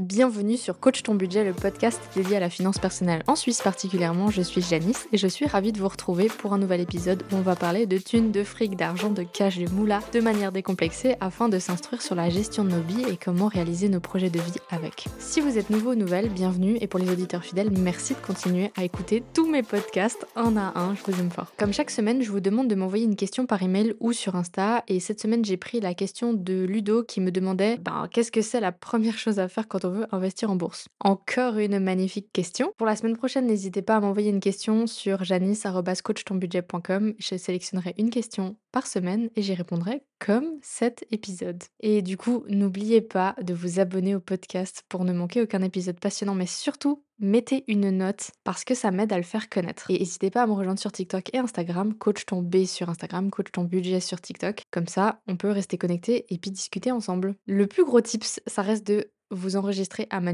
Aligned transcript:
Bienvenue 0.00 0.56
sur 0.56 0.80
Coach 0.80 1.02
ton 1.02 1.14
budget, 1.14 1.44
le 1.44 1.52
podcast 1.52 2.00
dédié 2.16 2.38
à 2.38 2.40
la 2.40 2.48
finance 2.48 2.78
personnelle 2.78 3.22
en 3.26 3.36
Suisse 3.36 3.60
particulièrement. 3.60 4.30
Je 4.30 4.40
suis 4.40 4.62
Janice 4.62 5.06
et 5.12 5.18
je 5.18 5.26
suis 5.26 5.46
ravie 5.46 5.72
de 5.72 5.78
vous 5.78 5.88
retrouver 5.88 6.28
pour 6.28 6.54
un 6.54 6.58
nouvel 6.58 6.80
épisode 6.80 7.22
où 7.30 7.36
on 7.36 7.42
va 7.42 7.54
parler 7.54 7.84
de 7.84 7.98
thunes, 7.98 8.32
de 8.32 8.42
fric, 8.42 8.76
d'argent, 8.76 9.10
de 9.10 9.24
cash, 9.24 9.58
de 9.58 9.68
moula 9.68 10.00
de 10.14 10.20
manière 10.20 10.52
décomplexée 10.52 11.16
afin 11.20 11.50
de 11.50 11.58
s'instruire 11.58 12.00
sur 12.00 12.14
la 12.14 12.30
gestion 12.30 12.64
de 12.64 12.70
nos 12.70 12.80
billes 12.80 13.04
et 13.10 13.18
comment 13.18 13.48
réaliser 13.48 13.90
nos 13.90 14.00
projets 14.00 14.30
de 14.30 14.38
vie 14.38 14.54
avec. 14.70 15.04
Si 15.18 15.42
vous 15.42 15.58
êtes 15.58 15.68
nouveau 15.68 15.90
ou 15.90 15.96
nouvelle, 15.96 16.30
bienvenue 16.30 16.78
et 16.80 16.86
pour 16.86 16.98
les 16.98 17.10
auditeurs 17.10 17.44
fidèles, 17.44 17.70
merci 17.70 18.14
de 18.14 18.20
continuer 18.20 18.72
à 18.78 18.84
écouter 18.84 19.22
tous 19.34 19.50
mes 19.50 19.62
podcasts 19.62 20.26
un 20.34 20.56
à 20.56 20.80
un, 20.80 20.94
je 20.94 21.02
vous 21.02 21.20
aime 21.20 21.30
fort. 21.30 21.52
Comme 21.58 21.74
chaque 21.74 21.90
semaine, 21.90 22.22
je 22.22 22.30
vous 22.30 22.40
demande 22.40 22.68
de 22.68 22.74
m'envoyer 22.74 23.04
une 23.04 23.16
question 23.16 23.44
par 23.44 23.62
email 23.62 23.94
ou 24.00 24.14
sur 24.14 24.34
Insta 24.34 24.82
et 24.88 24.98
cette 24.98 25.20
semaine 25.20 25.44
j'ai 25.44 25.58
pris 25.58 25.78
la 25.78 25.92
question 25.92 26.32
de 26.32 26.64
Ludo 26.64 27.02
qui 27.02 27.20
me 27.20 27.30
demandait 27.30 27.76
ben, 27.76 28.08
qu'est-ce 28.10 28.32
que 28.32 28.40
c'est 28.40 28.60
la 28.60 28.72
première 28.72 29.18
chose 29.18 29.38
à 29.38 29.46
faire 29.46 29.68
quand 29.68 29.84
on 29.84 29.89
investir 30.12 30.50
en 30.50 30.56
bourse 30.56 30.88
Encore 31.00 31.58
une 31.58 31.78
magnifique 31.78 32.32
question. 32.32 32.72
Pour 32.76 32.86
la 32.86 32.96
semaine 32.96 33.16
prochaine, 33.16 33.46
n'hésitez 33.46 33.82
pas 33.82 33.96
à 33.96 34.00
m'envoyer 34.00 34.30
une 34.30 34.40
question 34.40 34.86
sur 34.86 35.24
janice.coachtonbudget.com. 35.24 37.14
Je 37.18 37.36
sélectionnerai 37.36 37.94
une 37.98 38.10
question 38.10 38.56
par 38.72 38.86
semaine 38.86 39.30
et 39.36 39.42
j'y 39.42 39.54
répondrai 39.54 40.02
comme 40.18 40.58
cet 40.62 41.06
épisode. 41.10 41.62
Et 41.80 42.02
du 42.02 42.16
coup, 42.16 42.44
n'oubliez 42.48 43.00
pas 43.00 43.34
de 43.42 43.54
vous 43.54 43.80
abonner 43.80 44.14
au 44.14 44.20
podcast 44.20 44.84
pour 44.88 45.04
ne 45.04 45.12
manquer 45.12 45.42
aucun 45.42 45.62
épisode 45.62 45.98
passionnant, 45.98 46.34
mais 46.34 46.46
surtout, 46.46 47.02
mettez 47.18 47.64
une 47.68 47.90
note 47.90 48.30
parce 48.44 48.64
que 48.64 48.74
ça 48.74 48.90
m'aide 48.90 49.12
à 49.12 49.16
le 49.16 49.22
faire 49.22 49.48
connaître. 49.48 49.90
Et 49.90 49.98
n'hésitez 49.98 50.30
pas 50.30 50.42
à 50.42 50.46
me 50.46 50.52
rejoindre 50.52 50.78
sur 50.78 50.92
TikTok 50.92 51.34
et 51.34 51.38
Instagram, 51.38 51.94
coach 51.94 52.26
ton 52.26 52.42
B 52.42 52.64
sur 52.64 52.88
Instagram, 52.88 53.30
coach 53.30 53.50
ton 53.52 53.64
budget 53.64 54.00
sur 54.00 54.20
TikTok. 54.20 54.62
Comme 54.70 54.88
ça, 54.88 55.20
on 55.26 55.36
peut 55.36 55.50
rester 55.50 55.78
connecté 55.78 56.26
et 56.28 56.38
puis 56.38 56.50
discuter 56.50 56.92
ensemble. 56.92 57.34
Le 57.46 57.66
plus 57.66 57.84
gros 57.84 58.00
tips, 58.00 58.40
ça 58.46 58.62
reste 58.62 58.86
de 58.86 59.10
vous 59.30 59.56
enregistrer 59.56 60.06
à 60.10 60.20
ma 60.20 60.32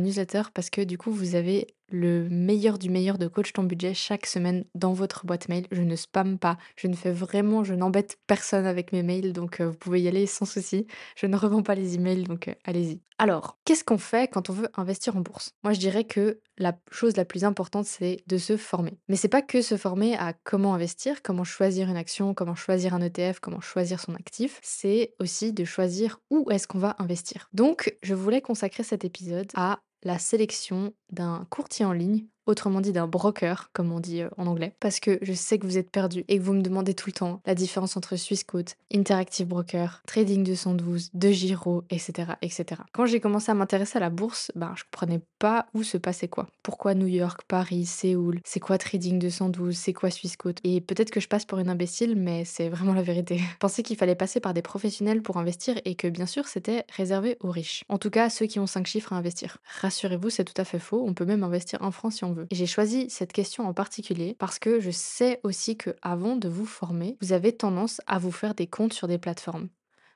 parce 0.52 0.70
que 0.70 0.80
du 0.80 0.98
coup, 0.98 1.12
vous 1.12 1.34
avez 1.34 1.75
le 1.90 2.28
meilleur 2.28 2.78
du 2.78 2.90
meilleur 2.90 3.18
de 3.18 3.28
coach 3.28 3.52
ton 3.52 3.62
budget 3.62 3.94
chaque 3.94 4.26
semaine 4.26 4.64
dans 4.74 4.92
votre 4.92 5.26
boîte 5.26 5.48
mail. 5.48 5.66
Je 5.70 5.82
ne 5.82 5.96
spamme 5.96 6.38
pas, 6.38 6.58
je 6.76 6.86
ne 6.86 6.94
fais 6.94 7.12
vraiment, 7.12 7.64
je 7.64 7.74
n'embête 7.74 8.18
personne 8.26 8.66
avec 8.66 8.92
mes 8.92 9.02
mails, 9.02 9.32
donc 9.32 9.60
euh, 9.60 9.68
vous 9.68 9.76
pouvez 9.76 10.00
y 10.00 10.08
aller 10.08 10.26
sans 10.26 10.46
souci. 10.46 10.86
Je 11.16 11.26
ne 11.26 11.36
revends 11.36 11.62
pas 11.62 11.74
les 11.74 11.94
emails, 11.94 12.24
donc 12.24 12.48
euh, 12.48 12.54
allez-y. 12.64 13.00
Alors, 13.18 13.56
qu'est-ce 13.64 13.84
qu'on 13.84 13.98
fait 13.98 14.28
quand 14.28 14.50
on 14.50 14.52
veut 14.52 14.68
investir 14.76 15.16
en 15.16 15.20
bourse? 15.20 15.52
Moi, 15.64 15.72
je 15.72 15.78
dirais 15.78 16.04
que 16.04 16.40
la 16.58 16.76
chose 16.90 17.16
la 17.16 17.24
plus 17.24 17.44
importante, 17.44 17.86
c'est 17.86 18.18
de 18.26 18.36
se 18.36 18.58
former. 18.58 18.98
Mais 19.08 19.16
c'est 19.16 19.28
pas 19.28 19.40
que 19.40 19.62
se 19.62 19.76
former 19.76 20.16
à 20.16 20.34
comment 20.44 20.74
investir, 20.74 21.22
comment 21.22 21.44
choisir 21.44 21.88
une 21.88 21.96
action, 21.96 22.34
comment 22.34 22.54
choisir 22.54 22.94
un 22.94 23.00
ETF, 23.00 23.40
comment 23.40 23.60
choisir 23.60 24.00
son 24.00 24.14
actif. 24.14 24.60
C'est 24.62 25.14
aussi 25.18 25.54
de 25.54 25.64
choisir 25.64 26.20
où 26.30 26.50
est-ce 26.50 26.68
qu'on 26.68 26.78
va 26.78 26.94
investir. 26.98 27.48
Donc, 27.54 27.96
je 28.02 28.14
voulais 28.14 28.42
consacrer 28.42 28.82
cet 28.82 29.04
épisode 29.04 29.50
à 29.54 29.80
la 30.06 30.18
sélection 30.20 30.94
d'un 31.10 31.44
courtier 31.50 31.84
en 31.84 31.92
ligne 31.92 32.26
autrement 32.46 32.80
dit 32.80 32.92
d'un 32.92 33.06
broker, 33.06 33.70
comme 33.72 33.92
on 33.92 34.00
dit 34.00 34.22
euh, 34.22 34.28
en 34.36 34.46
anglais, 34.46 34.74
parce 34.80 35.00
que 35.00 35.18
je 35.22 35.32
sais 35.32 35.58
que 35.58 35.66
vous 35.66 35.78
êtes 35.78 35.90
perdu 35.90 36.24
et 36.28 36.38
que 36.38 36.42
vous 36.42 36.52
me 36.52 36.62
demandez 36.62 36.94
tout 36.94 37.08
le 37.08 37.12
temps 37.12 37.40
la 37.44 37.54
différence 37.54 37.96
entre 37.96 38.16
Swissquote, 38.16 38.76
Interactive 38.92 39.46
Broker, 39.46 40.02
Trading 40.06 40.44
212, 40.44 41.10
De 41.14 41.30
Giro, 41.30 41.84
etc. 41.90 42.32
etc. 42.42 42.82
Quand 42.92 43.06
j'ai 43.06 43.20
commencé 43.20 43.50
à 43.50 43.54
m'intéresser 43.54 43.98
à 43.98 44.00
la 44.00 44.10
bourse, 44.10 44.52
ben, 44.54 44.72
je 44.76 44.84
comprenais 44.84 45.20
pas 45.38 45.66
où 45.74 45.82
se 45.82 45.96
passait 45.98 46.28
quoi. 46.28 46.46
Pourquoi 46.62 46.94
New 46.94 47.06
York, 47.06 47.42
Paris, 47.48 47.84
Séoul, 47.84 48.40
c'est 48.44 48.60
quoi 48.60 48.78
Trading 48.78 49.18
212, 49.18 49.76
c'est 49.76 49.92
quoi 49.92 50.10
Swissquote 50.10 50.58
Et 50.64 50.80
peut-être 50.80 51.10
que 51.10 51.20
je 51.20 51.28
passe 51.28 51.44
pour 51.44 51.58
une 51.58 51.68
imbécile, 51.68 52.16
mais 52.16 52.44
c'est 52.44 52.68
vraiment 52.68 52.94
la 52.94 53.02
vérité. 53.02 53.40
Pensais 53.60 53.82
qu'il 53.82 53.96
fallait 53.96 54.14
passer 54.14 54.40
par 54.40 54.54
des 54.54 54.62
professionnels 54.62 55.22
pour 55.22 55.36
investir 55.36 55.80
et 55.84 55.94
que 55.94 56.08
bien 56.08 56.26
sûr 56.26 56.46
c'était 56.46 56.84
réservé 56.94 57.36
aux 57.40 57.50
riches. 57.50 57.84
En 57.88 57.98
tout 57.98 58.10
cas, 58.10 58.30
ceux 58.30 58.46
qui 58.46 58.58
ont 58.58 58.66
5 58.66 58.86
chiffres 58.86 59.12
à 59.12 59.16
investir. 59.16 59.58
Rassurez-vous, 59.80 60.30
c'est 60.30 60.44
tout 60.44 60.60
à 60.60 60.64
fait 60.64 60.78
faux, 60.78 61.04
on 61.06 61.14
peut 61.14 61.24
même 61.24 61.42
investir 61.42 61.80
en 61.82 61.90
France 61.90 62.16
si 62.16 62.24
on 62.24 62.35
j'ai 62.50 62.66
choisi 62.66 63.08
cette 63.10 63.32
question 63.32 63.66
en 63.66 63.74
particulier 63.74 64.34
parce 64.38 64.58
que 64.58 64.80
je 64.80 64.90
sais 64.90 65.40
aussi 65.42 65.76
que 65.76 65.94
avant 66.02 66.36
de 66.36 66.48
vous 66.48 66.66
former, 66.66 67.16
vous 67.20 67.32
avez 67.32 67.56
tendance 67.56 68.00
à 68.06 68.18
vous 68.18 68.32
faire 68.32 68.54
des 68.54 68.66
comptes 68.66 68.92
sur 68.92 69.08
des 69.08 69.18
plateformes. 69.18 69.68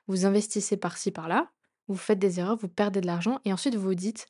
Vous 0.07 0.25
investissez 0.25 0.77
par-ci 0.77 1.11
par-là, 1.11 1.49
vous 1.87 1.95
faites 1.95 2.19
des 2.19 2.39
erreurs, 2.39 2.57
vous 2.57 2.67
perdez 2.67 3.01
de 3.01 3.07
l'argent 3.07 3.39
et 3.45 3.53
ensuite 3.53 3.75
vous 3.75 3.81
vous 3.81 3.95
dites 3.95 4.27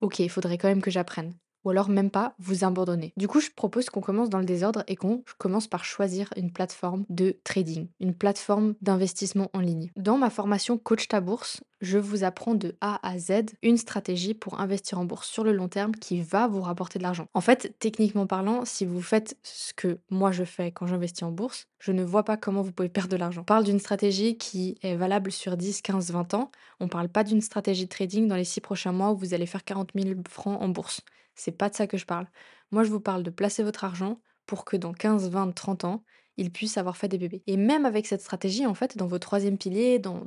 OK, 0.00 0.18
il 0.18 0.30
faudrait 0.30 0.58
quand 0.58 0.68
même 0.68 0.82
que 0.82 0.90
j'apprenne 0.90 1.34
ou 1.64 1.70
alors 1.70 1.88
même 1.88 2.10
pas 2.10 2.34
vous 2.38 2.64
abandonner. 2.64 3.12
Du 3.16 3.28
coup, 3.28 3.40
je 3.40 3.50
propose 3.50 3.90
qu'on 3.90 4.00
commence 4.00 4.30
dans 4.30 4.38
le 4.38 4.44
désordre 4.44 4.84
et 4.88 4.96
qu'on 4.96 5.22
commence 5.38 5.66
par 5.66 5.84
choisir 5.84 6.30
une 6.36 6.52
plateforme 6.52 7.04
de 7.08 7.36
trading, 7.44 7.88
une 8.00 8.14
plateforme 8.14 8.74
d'investissement 8.80 9.50
en 9.52 9.60
ligne. 9.60 9.90
Dans 9.96 10.18
ma 10.18 10.30
formation 10.30 10.78
Coach 10.78 11.08
ta 11.08 11.20
bourse, 11.20 11.60
je 11.80 11.98
vous 11.98 12.24
apprends 12.24 12.54
de 12.54 12.76
A 12.80 13.06
à 13.06 13.18
Z 13.18 13.54
une 13.62 13.76
stratégie 13.76 14.34
pour 14.34 14.60
investir 14.60 14.98
en 14.98 15.04
bourse 15.04 15.28
sur 15.28 15.44
le 15.44 15.52
long 15.52 15.68
terme 15.68 15.92
qui 15.92 16.20
va 16.20 16.46
vous 16.46 16.60
rapporter 16.60 16.98
de 16.98 17.04
l'argent. 17.04 17.26
En 17.34 17.40
fait, 17.40 17.74
techniquement 17.78 18.26
parlant, 18.26 18.64
si 18.64 18.84
vous 18.84 19.00
faites 19.00 19.36
ce 19.42 19.72
que 19.72 19.98
moi 20.10 20.30
je 20.30 20.44
fais 20.44 20.70
quand 20.72 20.86
j'investis 20.86 21.22
en 21.22 21.30
bourse, 21.30 21.68
je 21.78 21.92
ne 21.92 22.04
vois 22.04 22.24
pas 22.24 22.36
comment 22.36 22.62
vous 22.62 22.72
pouvez 22.72 22.88
perdre 22.90 23.10
de 23.10 23.16
l'argent. 23.16 23.40
On 23.40 23.44
parle 23.44 23.64
d'une 23.64 23.78
stratégie 23.78 24.36
qui 24.36 24.76
est 24.82 24.96
valable 24.96 25.32
sur 25.32 25.56
10, 25.56 25.80
15, 25.82 26.10
20 26.10 26.34
ans. 26.34 26.50
On 26.80 26.84
ne 26.84 26.90
parle 26.90 27.08
pas 27.08 27.24
d'une 27.24 27.40
stratégie 27.40 27.84
de 27.84 27.88
trading 27.88 28.28
dans 28.28 28.36
les 28.36 28.44
6 28.44 28.60
prochains 28.60 28.92
mois 28.92 29.12
où 29.12 29.16
vous 29.16 29.34
allez 29.34 29.46
faire 29.46 29.64
40 29.64 29.90
000 29.94 30.20
francs 30.28 30.60
en 30.60 30.68
bourse. 30.68 31.02
C'est 31.40 31.52
pas 31.52 31.70
de 31.70 31.74
ça 31.74 31.86
que 31.86 31.96
je 31.96 32.04
parle. 32.04 32.26
Moi, 32.70 32.84
je 32.84 32.90
vous 32.90 33.00
parle 33.00 33.22
de 33.22 33.30
placer 33.30 33.62
votre 33.62 33.84
argent 33.84 34.20
pour 34.46 34.64
que 34.64 34.76
dans 34.76 34.92
15, 34.92 35.30
20, 35.30 35.52
30 35.52 35.84
ans, 35.84 36.04
il 36.36 36.50
puisse 36.50 36.76
avoir 36.76 36.96
fait 36.96 37.08
des 37.08 37.18
bébés. 37.18 37.42
Et 37.46 37.56
même 37.56 37.86
avec 37.86 38.06
cette 38.06 38.20
stratégie, 38.20 38.66
en 38.66 38.74
fait, 38.74 38.96
dans 38.96 39.06
vos 39.06 39.18
troisième 39.18 39.56
pilier, 39.56 39.98
dans, 39.98 40.22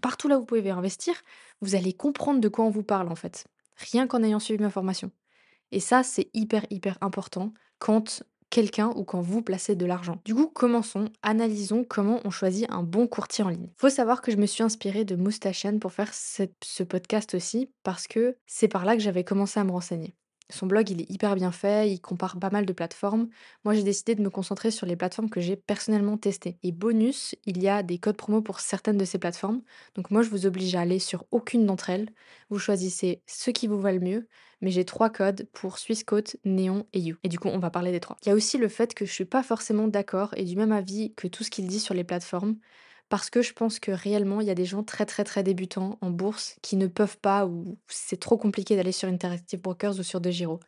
partout 0.00 0.28
là 0.28 0.36
où 0.36 0.40
vous 0.40 0.46
pouvez 0.46 0.70
investir, 0.70 1.14
vous 1.60 1.74
allez 1.74 1.92
comprendre 1.92 2.40
de 2.40 2.48
quoi 2.48 2.64
on 2.64 2.70
vous 2.70 2.84
parle, 2.84 3.08
en 3.08 3.16
fait. 3.16 3.46
Rien 3.76 4.06
qu'en 4.06 4.22
ayant 4.22 4.38
suivi 4.38 4.62
ma 4.62 4.70
formation. 4.70 5.10
Et 5.72 5.80
ça, 5.80 6.02
c'est 6.02 6.30
hyper, 6.32 6.64
hyper 6.70 6.96
important 7.00 7.52
quand 7.78 8.22
quelqu'un 8.48 8.92
ou 8.94 9.02
quand 9.02 9.20
vous 9.20 9.42
placez 9.42 9.74
de 9.74 9.84
l'argent. 9.84 10.20
Du 10.24 10.34
coup, 10.34 10.46
commençons, 10.46 11.06
analysons 11.22 11.84
comment 11.84 12.20
on 12.24 12.30
choisit 12.30 12.70
un 12.70 12.84
bon 12.84 13.08
courtier 13.08 13.42
en 13.42 13.48
ligne. 13.48 13.68
Faut 13.76 13.90
savoir 13.90 14.22
que 14.22 14.30
je 14.30 14.36
me 14.36 14.46
suis 14.46 14.62
inspirée 14.62 15.04
de 15.04 15.16
Moustachian 15.16 15.78
pour 15.80 15.92
faire 15.92 16.14
ce 16.14 16.82
podcast 16.84 17.34
aussi 17.34 17.68
parce 17.82 18.06
que 18.06 18.36
c'est 18.46 18.68
par 18.68 18.84
là 18.84 18.96
que 18.96 19.02
j'avais 19.02 19.24
commencé 19.24 19.58
à 19.58 19.64
me 19.64 19.72
renseigner. 19.72 20.14
Son 20.48 20.66
blog, 20.66 20.90
il 20.90 21.00
est 21.00 21.10
hyper 21.10 21.34
bien 21.34 21.50
fait, 21.50 21.90
il 21.90 22.00
compare 22.00 22.38
pas 22.38 22.50
mal 22.50 22.66
de 22.66 22.72
plateformes. 22.72 23.28
Moi, 23.64 23.74
j'ai 23.74 23.82
décidé 23.82 24.14
de 24.14 24.22
me 24.22 24.30
concentrer 24.30 24.70
sur 24.70 24.86
les 24.86 24.94
plateformes 24.94 25.28
que 25.28 25.40
j'ai 25.40 25.56
personnellement 25.56 26.16
testées. 26.16 26.56
Et 26.62 26.70
bonus, 26.70 27.34
il 27.46 27.60
y 27.60 27.68
a 27.68 27.82
des 27.82 27.98
codes 27.98 28.16
promo 28.16 28.42
pour 28.42 28.60
certaines 28.60 28.96
de 28.96 29.04
ces 29.04 29.18
plateformes. 29.18 29.62
Donc 29.96 30.10
moi, 30.12 30.22
je 30.22 30.30
vous 30.30 30.46
oblige 30.46 30.74
à 30.76 30.82
aller 30.82 31.00
sur 31.00 31.24
aucune 31.32 31.66
d'entre 31.66 31.90
elles. 31.90 32.10
Vous 32.48 32.60
choisissez 32.60 33.22
ce 33.26 33.50
qui 33.50 33.66
vous 33.66 33.80
va 33.80 33.92
le 33.92 34.00
mieux. 34.00 34.28
Mais 34.60 34.70
j'ai 34.70 34.84
trois 34.84 35.10
codes 35.10 35.48
pour 35.52 35.78
Swissquote, 35.78 36.36
Neon 36.44 36.86
et 36.92 37.00
You. 37.00 37.16
Et 37.24 37.28
du 37.28 37.38
coup, 37.38 37.48
on 37.48 37.58
va 37.58 37.70
parler 37.70 37.92
des 37.92 38.00
trois. 38.00 38.16
Il 38.24 38.28
y 38.28 38.32
a 38.32 38.34
aussi 38.34 38.56
le 38.56 38.68
fait 38.68 38.94
que 38.94 39.04
je 39.04 39.12
suis 39.12 39.24
pas 39.24 39.42
forcément 39.42 39.88
d'accord 39.88 40.32
et 40.36 40.44
du 40.44 40.56
même 40.56 40.72
avis 40.72 41.12
que 41.14 41.26
tout 41.28 41.44
ce 41.44 41.50
qu'il 41.50 41.66
dit 41.66 41.80
sur 41.80 41.94
les 41.94 42.04
plateformes 42.04 42.56
parce 43.08 43.30
que 43.30 43.42
je 43.42 43.52
pense 43.52 43.78
que 43.78 43.90
réellement, 43.90 44.40
il 44.40 44.46
y 44.46 44.50
a 44.50 44.54
des 44.54 44.64
gens 44.64 44.82
très 44.82 45.06
très 45.06 45.24
très 45.24 45.42
débutants 45.42 45.98
en 46.00 46.10
bourse 46.10 46.56
qui 46.62 46.76
ne 46.76 46.86
peuvent 46.86 47.18
pas 47.18 47.46
ou 47.46 47.78
c'est 47.88 48.20
trop 48.20 48.36
compliqué 48.36 48.76
d'aller 48.76 48.92
sur 48.92 49.08
Interactive 49.08 49.60
Brokers 49.60 49.98
ou 49.98 50.02
sur 50.02 50.20
De 50.20 50.30
Giro. 50.30 50.60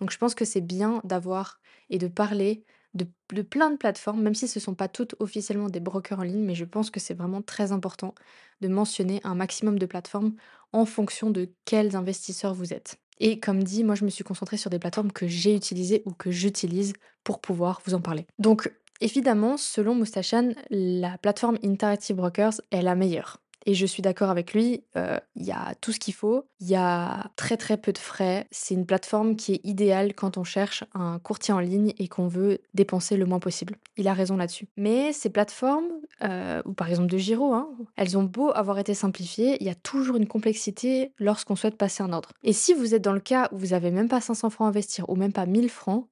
Donc 0.00 0.10
je 0.10 0.18
pense 0.18 0.34
que 0.34 0.44
c'est 0.44 0.60
bien 0.60 1.00
d'avoir 1.04 1.60
et 1.90 1.98
de 1.98 2.08
parler 2.08 2.64
de, 2.94 3.42
plein 3.42 3.70
de 3.70 3.76
plateformes, 3.76 4.22
même 4.22 4.34
si 4.34 4.46
ce 4.46 4.58
ne 4.58 4.62
sont 4.62 4.74
pas 4.74 4.88
toutes 4.88 5.16
officiellement 5.18 5.68
des 5.68 5.80
brokers 5.80 6.20
en 6.20 6.22
ligne, 6.22 6.44
mais 6.44 6.54
je 6.54 6.64
pense 6.64 6.90
que 6.90 7.00
c'est 7.00 7.14
vraiment 7.14 7.42
très 7.42 7.72
important 7.72 8.14
de 8.60 8.68
mentionner 8.68 9.20
un 9.24 9.34
maximum 9.34 9.78
de 9.78 9.86
plateformes 9.86 10.34
en 10.72 10.86
fonction 10.86 11.30
de 11.30 11.50
quels 11.64 11.96
investisseurs 11.96 12.54
vous 12.54 12.72
êtes. 12.72 12.96
Et 13.20 13.38
comme 13.38 13.62
dit, 13.62 13.84
moi 13.84 13.94
je 13.94 14.04
me 14.04 14.10
suis 14.10 14.24
concentrée 14.24 14.56
sur 14.56 14.70
des 14.70 14.78
plateformes 14.78 15.12
que 15.12 15.26
j'ai 15.26 15.54
utilisées 15.54 16.02
ou 16.04 16.12
que 16.12 16.30
j'utilise 16.30 16.94
pour 17.22 17.40
pouvoir 17.40 17.80
vous 17.84 17.94
en 17.94 18.00
parler. 18.00 18.26
Donc 18.38 18.72
Évidemment, 19.00 19.56
selon 19.56 19.94
Moustachan, 19.94 20.52
la 20.70 21.18
plateforme 21.18 21.58
Interactive 21.64 22.16
Brokers 22.16 22.60
est 22.70 22.82
la 22.82 22.94
meilleure. 22.94 23.38
Et 23.66 23.74
je 23.74 23.86
suis 23.86 24.02
d'accord 24.02 24.30
avec 24.30 24.52
lui, 24.52 24.84
euh, 24.96 25.18
il 25.36 25.44
y 25.44 25.52
a 25.52 25.74
tout 25.80 25.92
ce 25.92 25.98
qu'il 25.98 26.12
faut, 26.12 26.44
il 26.60 26.68
y 26.68 26.74
a 26.74 27.30
très 27.36 27.56
très 27.56 27.78
peu 27.78 27.92
de 27.92 27.98
frais, 27.98 28.46
c'est 28.50 28.74
une 28.74 28.84
plateforme 28.84 29.36
qui 29.36 29.54
est 29.54 29.60
idéale 29.64 30.14
quand 30.14 30.36
on 30.36 30.44
cherche 30.44 30.84
un 30.92 31.18
courtier 31.18 31.54
en 31.54 31.60
ligne 31.60 31.94
et 31.98 32.08
qu'on 32.08 32.28
veut 32.28 32.58
dépenser 32.74 33.16
le 33.16 33.24
moins 33.24 33.38
possible. 33.38 33.76
Il 33.96 34.06
a 34.06 34.12
raison 34.12 34.36
là-dessus. 34.36 34.68
Mais 34.76 35.12
ces 35.12 35.30
plateformes, 35.30 35.88
euh, 36.22 36.60
ou 36.66 36.74
par 36.74 36.90
exemple 36.90 37.10
de 37.10 37.16
Giro, 37.16 37.54
hein, 37.54 37.70
elles 37.96 38.18
ont 38.18 38.24
beau 38.24 38.50
avoir 38.50 38.78
été 38.78 38.92
simplifiées, 38.92 39.56
il 39.60 39.66
y 39.66 39.70
a 39.70 39.74
toujours 39.74 40.16
une 40.16 40.28
complexité 40.28 41.12
lorsqu'on 41.18 41.56
souhaite 41.56 41.78
passer 41.78 42.02
un 42.02 42.12
ordre. 42.12 42.32
Et 42.42 42.52
si 42.52 42.74
vous 42.74 42.94
êtes 42.94 43.02
dans 43.02 43.12
le 43.12 43.20
cas 43.20 43.48
où 43.52 43.56
vous 43.56 43.68
n'avez 43.68 43.90
même 43.90 44.08
pas 44.08 44.20
500 44.20 44.50
francs 44.50 44.66
à 44.66 44.68
investir 44.68 45.08
ou 45.08 45.16
même 45.16 45.32
pas 45.32 45.46
1000 45.46 45.70
francs, 45.70 46.06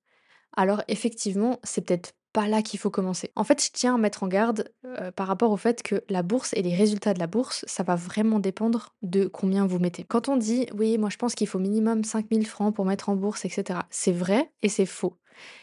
alors 0.57 0.83
effectivement, 0.89 1.59
c'est 1.65 1.83
peut-être 1.83 2.15
pas 2.33 2.49
là 2.49 2.63
qu'il 2.63 2.79
faut 2.79 2.91
commencer. 2.91 3.31
En 3.37 3.45
fait, 3.45 3.63
je 3.63 3.71
tiens 3.73 3.95
à 3.95 3.99
mettre 3.99 4.23
en 4.23 4.29
garde 4.29 4.73
euh, 4.85 5.11
par 5.11 5.27
rapport 5.27 5.51
au 5.51 5.57
fait 5.57 5.83
que 5.83 6.03
la 6.09 6.23
bourse 6.23 6.53
et 6.55 6.63
les 6.63 6.75
résultats 6.75 7.15
de 7.15 7.19
la 7.19 7.27
bourse, 7.27 7.65
ça 7.69 7.83
va 7.83 7.95
vraiment 7.95 8.39
dépendre 8.39 8.95
de 9.03 9.27
combien 9.27 9.67
vous 9.67 9.79
mettez. 9.79 10.05
Quand 10.05 10.29
on 10.29 10.37
dit 10.37 10.67
oui, 10.75 10.99
moi 10.99 11.11
je 11.11 11.17
pense 11.17 11.35
qu'il 11.35 11.47
faut 11.47 11.59
minimum 11.59 12.05
5000 12.05 12.47
francs 12.47 12.75
pour 12.75 12.85
mettre 12.85 13.09
en 13.09 13.17
bourse, 13.17 13.45
etc., 13.45 13.81
c'est 13.91 14.13
vrai 14.13 14.51
et 14.63 14.69
c'est 14.69 14.87
faux. 14.87 15.17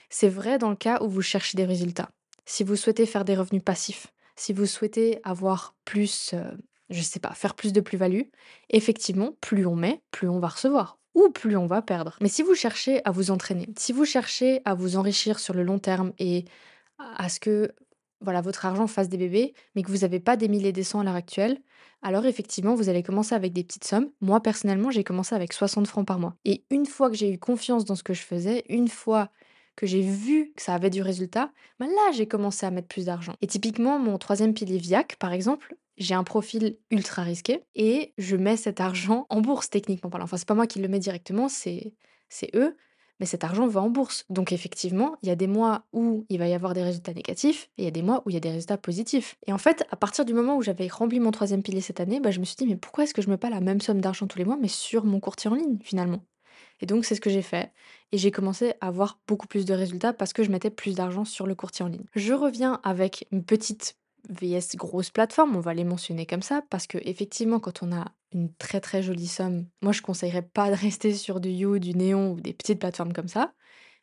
C'est 0.09 0.29
vrai 0.29 0.57
dans 0.57 0.69
le 0.69 0.75
cas 0.75 1.01
où 1.01 1.09
vous 1.09 1.21
cherchez 1.21 1.57
des 1.57 1.65
résultats. 1.65 2.09
Si 2.45 2.63
vous 2.63 2.75
souhaitez 2.75 3.05
faire 3.05 3.25
des 3.25 3.35
revenus 3.35 3.63
passifs, 3.63 4.07
si 4.35 4.53
vous 4.53 4.65
souhaitez 4.65 5.19
avoir 5.23 5.75
plus, 5.85 6.31
euh, 6.33 6.51
je 6.89 7.01
sais 7.01 7.19
pas, 7.19 7.33
faire 7.33 7.55
plus 7.55 7.73
de 7.73 7.81
plus-value, 7.81 8.23
effectivement, 8.69 9.33
plus 9.41 9.65
on 9.65 9.75
met, 9.75 10.01
plus 10.11 10.29
on 10.29 10.39
va 10.39 10.47
recevoir 10.47 10.99
plus 11.27 11.57
on 11.57 11.65
va 11.65 11.81
perdre. 11.81 12.17
Mais 12.21 12.29
si 12.29 12.41
vous 12.41 12.55
cherchez 12.55 13.01
à 13.03 13.11
vous 13.11 13.31
entraîner, 13.31 13.67
si 13.77 13.91
vous 13.91 14.05
cherchez 14.05 14.61
à 14.63 14.73
vous 14.73 14.95
enrichir 14.95 15.39
sur 15.39 15.53
le 15.53 15.63
long 15.63 15.79
terme 15.79 16.13
et 16.17 16.45
à 16.97 17.27
ce 17.27 17.41
que 17.41 17.73
voilà, 18.21 18.41
votre 18.41 18.65
argent 18.65 18.87
fasse 18.87 19.09
des 19.09 19.17
bébés, 19.17 19.53
mais 19.75 19.83
que 19.83 19.91
vous 19.91 19.99
n'avez 19.99 20.19
pas 20.19 20.35
des 20.35 20.47
milliers 20.47 20.71
des 20.71 20.83
cents 20.83 20.99
à 20.99 21.03
l'heure 21.03 21.15
actuelle, 21.15 21.59
alors 22.01 22.25
effectivement, 22.25 22.75
vous 22.75 22.89
allez 22.89 23.03
commencer 23.03 23.35
avec 23.35 23.53
des 23.53 23.63
petites 23.63 23.85
sommes. 23.85 24.09
Moi, 24.21 24.41
personnellement, 24.41 24.91
j'ai 24.91 25.03
commencé 25.03 25.35
avec 25.35 25.53
60 25.53 25.87
francs 25.87 26.05
par 26.05 26.19
mois. 26.19 26.35
Et 26.45 26.63
une 26.69 26.85
fois 26.85 27.09
que 27.09 27.15
j'ai 27.15 27.31
eu 27.31 27.37
confiance 27.37 27.85
dans 27.85 27.95
ce 27.95 28.03
que 28.03 28.13
je 28.13 28.21
faisais, 28.21 28.63
une 28.69 28.87
fois 28.87 29.29
que 29.75 29.85
j'ai 29.85 30.01
vu 30.01 30.51
que 30.55 30.61
ça 30.61 30.73
avait 30.73 30.89
du 30.89 31.01
résultat, 31.01 31.51
ben 31.79 31.87
là, 31.87 32.11
j'ai 32.13 32.27
commencé 32.27 32.65
à 32.65 32.71
mettre 32.71 32.87
plus 32.87 33.05
d'argent. 33.05 33.33
Et 33.41 33.47
typiquement, 33.47 33.99
mon 33.99 34.17
troisième 34.17 34.53
pilier 34.53 34.77
VIAC, 34.77 35.15
par 35.17 35.31
exemple, 35.31 35.75
j'ai 35.99 36.15
un 36.15 36.23
profil 36.23 36.77
ultra 36.89 37.23
risqué 37.23 37.61
et 37.75 38.13
je 38.17 38.35
mets 38.35 38.57
cet 38.57 38.79
argent 38.79 39.27
en 39.29 39.41
bourse 39.41 39.69
techniquement 39.69 40.09
parlant. 40.09 40.25
Enfin, 40.25 40.37
c'est 40.37 40.47
pas 40.47 40.55
moi 40.55 40.65
qui 40.67 40.79
le 40.79 40.87
mets 40.87 40.99
directement, 40.99 41.49
c'est 41.49 41.93
eux, 42.55 42.75
mais 43.19 43.25
cet 43.25 43.43
argent 43.43 43.67
va 43.67 43.81
en 43.81 43.89
bourse. 43.89 44.25
Donc 44.29 44.51
effectivement, 44.51 45.17
il 45.21 45.29
y 45.29 45.31
a 45.31 45.35
des 45.35 45.47
mois 45.47 45.83
où 45.91 46.25
il 46.29 46.39
va 46.39 46.47
y 46.47 46.53
avoir 46.53 46.73
des 46.73 46.83
résultats 46.83 47.13
négatifs 47.13 47.69
et 47.77 47.83
il 47.83 47.85
y 47.85 47.87
a 47.89 47.91
des 47.91 48.01
mois 48.01 48.23
où 48.25 48.29
il 48.29 48.33
y 48.33 48.37
a 48.37 48.39
des 48.39 48.51
résultats 48.51 48.77
positifs. 48.77 49.37
Et 49.45 49.53
en 49.53 49.57
fait, 49.57 49.85
à 49.91 49.97
partir 49.97 50.25
du 50.25 50.33
moment 50.33 50.55
où 50.55 50.61
j'avais 50.61 50.87
rempli 50.87 51.19
mon 51.19 51.31
troisième 51.31 51.61
pilier 51.61 51.81
cette 51.81 51.99
année, 51.99 52.19
bah, 52.19 52.31
je 52.31 52.39
me 52.39 52.45
suis 52.45 52.55
dit 52.55 52.65
mais 52.65 52.77
pourquoi 52.77 53.03
est-ce 53.03 53.13
que 53.13 53.21
je 53.21 53.29
mets 53.29 53.37
pas 53.37 53.49
la 53.49 53.59
même 53.59 53.81
somme 53.81 54.01
d'argent 54.01 54.25
tous 54.27 54.39
les 54.39 54.45
mois 54.45 54.57
mais 54.59 54.69
sur 54.69 55.03
mon 55.03 55.19
courtier 55.19 55.49
en 55.49 55.55
ligne 55.55 55.77
finalement? 55.83 56.23
Et 56.81 56.85
donc 56.85 57.03
c'est 57.03 57.15
ce 57.15 57.21
que 57.21 57.29
j'ai 57.29 57.41
fait 57.41 57.71
et 58.11 58.17
j'ai 58.17 58.31
commencé 58.31 58.73
à 58.79 58.87
avoir 58.87 59.19
beaucoup 59.27 59.47
plus 59.47 59.65
de 59.65 59.73
résultats 59.73 60.13
parce 60.13 60.31
que 60.31 60.43
je 60.43 60.51
mettais 60.51 60.69
plus 60.69 60.95
d'argent 60.95 61.25
sur 61.25 61.45
le 61.45 61.55
courtier 61.55 61.83
en 61.83 61.89
ligne. 61.89 62.05
Je 62.15 62.33
reviens 62.33 62.79
avec 62.83 63.27
une 63.31 63.43
petite 63.43 63.97
VS 64.29 64.75
grosse 64.75 65.09
plateforme, 65.09 65.55
on 65.55 65.61
va 65.61 65.73
les 65.73 65.83
mentionner 65.83 66.25
comme 66.25 66.41
ça, 66.41 66.61
parce 66.69 66.87
que 66.87 66.97
effectivement, 67.03 67.59
quand 67.59 67.83
on 67.83 67.91
a 67.91 68.05
une 68.33 68.53
très 68.55 68.81
très 68.81 69.01
jolie 69.01 69.27
somme, 69.27 69.65
moi 69.81 69.91
je 69.91 70.01
conseillerais 70.01 70.41
pas 70.41 70.69
de 70.69 70.75
rester 70.75 71.13
sur 71.13 71.39
du 71.39 71.49
You, 71.49 71.79
du 71.79 71.95
Néon 71.95 72.33
ou 72.33 72.41
des 72.41 72.53
petites 72.53 72.79
plateformes 72.79 73.13
comme 73.13 73.27
ça, 73.27 73.53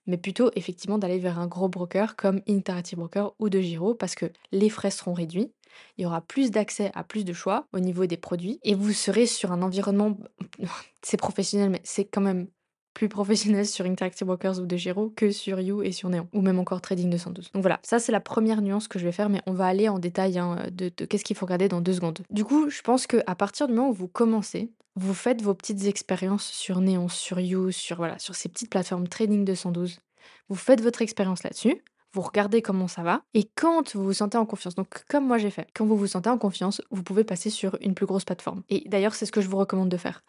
mais 0.07 0.17
plutôt 0.17 0.51
effectivement 0.55 0.99
d'aller 0.99 1.19
vers 1.19 1.39
un 1.39 1.47
gros 1.47 1.69
broker 1.69 2.17
comme 2.17 2.41
Interactive 2.49 2.99
Broker 2.99 3.35
ou 3.39 3.49
de 3.49 3.61
Giro, 3.61 3.95
parce 3.95 4.15
que 4.15 4.27
les 4.53 4.71
frais 4.71 4.91
seront 4.91 5.15
réduits, 5.15 5.53
il 5.99 6.03
y 6.03 6.07
aura 6.07 6.21
plus 6.21 6.51
d'accès 6.51 6.91
à 6.95 7.05
plus 7.05 7.25
de 7.25 7.33
choix 7.33 7.67
au 7.73 7.81
niveau 7.81 8.07
des 8.07 8.17
produits, 8.17 8.61
et 8.63 8.75
vous 8.75 8.93
serez 8.93 9.27
sur 9.27 9.53
un 9.53 9.63
environnement, 9.63 10.17
c'est 11.03 11.17
professionnel, 11.17 11.71
mais 11.71 11.81
c'est 11.85 12.07
quand 12.07 12.21
même 12.21 12.49
plus 12.97 13.11
professionnel 13.11 13.67
sur 13.67 13.85
Interactive 13.85 14.27
Brokers 14.27 14.59
ou 14.59 14.65
de 14.65 14.75
Giro 14.75 15.13
que 15.15 15.31
sur 15.31 15.61
You 15.61 15.83
et 15.83 15.93
sur 15.93 16.09
Neon, 16.09 16.29
ou 16.33 16.41
même 16.41 16.59
encore 16.59 16.81
Trading 16.81 17.11
212. 17.11 17.51
Donc 17.53 17.61
voilà, 17.61 17.79
ça 17.83 17.99
c'est 17.99 18.11
la 18.11 18.21
première 18.21 18.63
nuance 18.63 18.89
que 18.89 18.99
je 18.99 19.05
vais 19.05 19.13
faire, 19.13 19.29
mais 19.29 19.43
on 19.45 19.53
va 19.53 19.67
aller 19.67 19.91
en 19.91 19.99
détail 19.99 20.39
hein, 20.39 20.67
de, 20.73 20.89
qu'est-ce 20.89 21.23
qu'il 21.23 21.37
faut 21.37 21.45
regarder 21.45 21.69
dans 21.69 21.83
deux 21.83 21.93
secondes. 21.93 22.21
Du 22.31 22.43
coup, 22.43 22.71
je 22.71 22.81
pense 22.81 23.07
qu'à 23.07 23.35
partir 23.35 23.69
du 23.69 23.75
moment 23.75 23.91
où 23.91 23.93
vous 23.93 24.09
commencez, 24.09 24.73
vous 24.95 25.13
faites 25.13 25.43
vos 25.43 25.53
petites 25.53 25.85
expériences 25.85 26.47
sur 26.47 26.81
Neon, 26.81 27.09
sur 27.09 27.39
You, 27.39 27.71
sur, 27.71 27.99
voilà, 27.99 28.19
sur 28.19 28.35
ces 28.35 28.49
petites 28.49 28.71
plateformes 28.71 29.09
Trading 29.09 29.45
212, 29.45 30.01
vous 30.49 30.57
faites 30.57 30.81
votre 30.81 31.03
expérience 31.03 31.43
là-dessus, 31.43 31.83
vous 32.15 32.23
regardez 32.23 32.63
comment 32.63 32.89
ça 32.89 33.03
va, 33.03 33.21
et 33.35 33.51
quand 33.57 33.95
vous 33.95 34.05
vous 34.05 34.15
sentez 34.15 34.39
en 34.39 34.47
confiance, 34.47 34.75
donc 34.75 35.05
comme 35.07 35.27
moi 35.27 35.37
j'ai 35.37 35.51
fait, 35.51 35.69
quand 35.75 35.85
vous 35.85 35.99
vous 35.99 36.07
sentez 36.07 36.31
en 36.31 36.39
confiance, 36.39 36.81
vous 36.91 37.03
pouvez 37.03 37.25
passer 37.25 37.51
sur 37.51 37.77
une 37.83 37.95
plus 37.95 38.07
grosse 38.07 38.25
plateforme. 38.25 38.63
Et 38.71 38.89
d'ailleurs, 38.89 39.15
c'est 39.15 39.27
ce 39.27 39.33
que 39.33 39.43
je 39.43 39.49
vous 39.49 39.59
recommande 39.59 39.91
de 39.91 39.99
faire. 39.99 40.25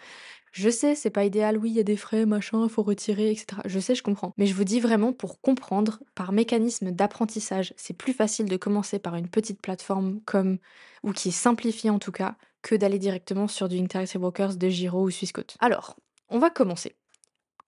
Je 0.57 0.71
sais, 0.71 0.95
c'est 0.95 1.11
pas 1.11 1.23
idéal, 1.23 1.55
oui, 1.55 1.69
il 1.69 1.75
y 1.75 1.79
a 1.79 1.83
des 1.83 1.95
frais, 1.95 2.25
machin, 2.25 2.67
faut 2.67 2.81
retirer, 2.81 3.29
etc. 3.29 3.61
Je 3.65 3.79
sais, 3.79 3.93
je 3.93 4.01
comprends. 4.01 4.33
Mais 4.37 4.47
je 4.47 4.55
vous 4.55 4.63
dis 4.63 4.79
vraiment 4.79 5.13
pour 5.13 5.39
comprendre, 5.39 5.99
par 6.15 6.31
mécanisme 6.31 6.89
d'apprentissage, 6.89 7.75
c'est 7.77 7.93
plus 7.93 8.11
facile 8.11 8.47
de 8.47 8.57
commencer 8.57 8.97
par 8.97 9.13
une 9.13 9.27
petite 9.27 9.61
plateforme 9.61 10.19
comme, 10.25 10.57
ou 11.03 11.11
qui 11.11 11.27
est 11.27 11.31
simplifiée 11.31 11.91
en 11.91 11.99
tout 11.99 12.11
cas, 12.11 12.37
que 12.63 12.73
d'aller 12.73 12.97
directement 12.97 13.47
sur 13.47 13.69
du 13.69 13.77
Interactive 13.77 14.19
Brokers 14.19 14.55
de 14.55 14.67
Giro 14.67 15.03
ou 15.03 15.11
Swissquote. 15.11 15.57
Alors, 15.59 15.95
on 16.27 16.39
va 16.39 16.49
commencer. 16.49 16.95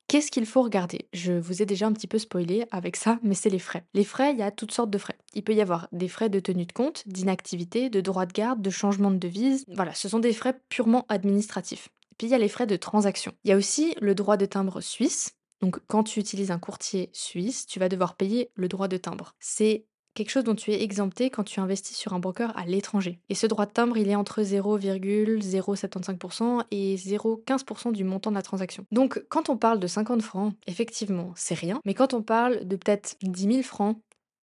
Qu'est-ce 0.08 0.32
qu'il 0.32 0.48
faut 0.48 0.64
regarder? 0.64 1.08
Je 1.14 1.34
vous 1.34 1.62
ai 1.62 1.68
déjà 1.68 1.86
un 1.86 1.94
petit 1.94 2.08
peu 2.08 2.18
spoilé 2.18 2.66
avec 2.72 2.96
ça, 2.96 3.20
mais 3.22 3.36
c'est 3.36 3.52
les 3.52 3.60
frais. 3.60 3.84
Les 3.94 4.04
frais, 4.04 4.32
il 4.32 4.40
y 4.40 4.42
a 4.42 4.50
toutes 4.50 4.72
sortes 4.72 4.90
de 4.90 4.98
frais. 4.98 5.20
Il 5.36 5.44
peut 5.44 5.54
y 5.54 5.62
avoir 5.62 5.90
des 5.92 6.08
frais 6.08 6.30
de 6.30 6.40
tenue 6.40 6.66
de 6.66 6.72
compte, 6.72 7.04
d'inactivité, 7.06 7.92
de 7.92 8.02
droit 8.02 8.26
de 8.26 8.34
garde, 8.34 8.64
de 8.64 8.72
changement 8.72 9.12
de 9.12 9.18
devise. 9.18 9.64
Voilà, 9.76 9.94
ce 9.94 10.10
sont 10.10 10.18
des 10.18 10.34
frais 10.34 10.60
purement 10.70 11.06
administratifs. 11.08 11.90
Puis 12.20 12.28
il 12.28 12.32
y 12.32 12.36
a 12.36 12.38
les 12.38 12.50
frais 12.50 12.68
de 12.68 12.76
transaction. 12.76 13.32
Il 13.46 13.50
y 13.50 13.54
a 13.54 13.58
aussi 13.58 13.96
le 14.02 14.14
droit 14.14 14.38
de 14.38 14.46
timbre 14.46 14.82
suisse. 14.82 15.38
Donc 15.62 15.80
quand 15.88 16.04
tu 16.04 16.20
utilises 16.20 16.52
un 16.52 16.60
courtier 16.60 17.10
suisse, 17.14 17.66
tu 17.66 17.80
vas 17.80 17.90
devoir 17.90 18.14
payer 18.16 18.52
le 18.54 18.68
droit 18.68 18.88
de 18.90 18.98
timbre. 18.98 19.34
C'est 19.40 19.86
quelque 20.16 20.30
chose 20.30 20.44
dont 20.44 20.56
tu 20.56 20.74
es 20.74 20.84
exempté 20.84 21.30
quand 21.30 21.46
tu 21.46 21.62
investis 21.62 21.96
sur 21.96 22.12
un 22.14 22.20
broker 22.20 22.52
à 22.58 22.66
l'étranger. 22.66 23.22
Et 23.30 23.36
ce 23.36 23.48
droit 23.48 23.66
de 23.66 23.72
timbre, 23.72 23.96
il 23.98 24.10
est 24.10 24.16
entre 24.16 24.42
0,075% 24.42 26.66
et 26.72 26.98
0,15% 26.98 27.94
du 27.94 28.04
montant 28.04 28.32
de 28.32 28.36
la 28.36 28.42
transaction. 28.42 28.86
Donc 28.92 29.24
quand 29.30 29.50
on 29.50 29.56
parle 29.56 29.80
de 29.80 29.88
50 29.88 30.22
francs, 30.22 30.54
effectivement, 30.68 31.32
c'est 31.38 31.56
rien. 31.56 31.80
Mais 31.86 31.94
quand 31.94 32.14
on 32.14 32.22
parle 32.22 32.68
de 32.68 32.76
peut-être 32.76 33.16
10 33.22 33.44
000 33.44 33.64
francs, 33.64 33.96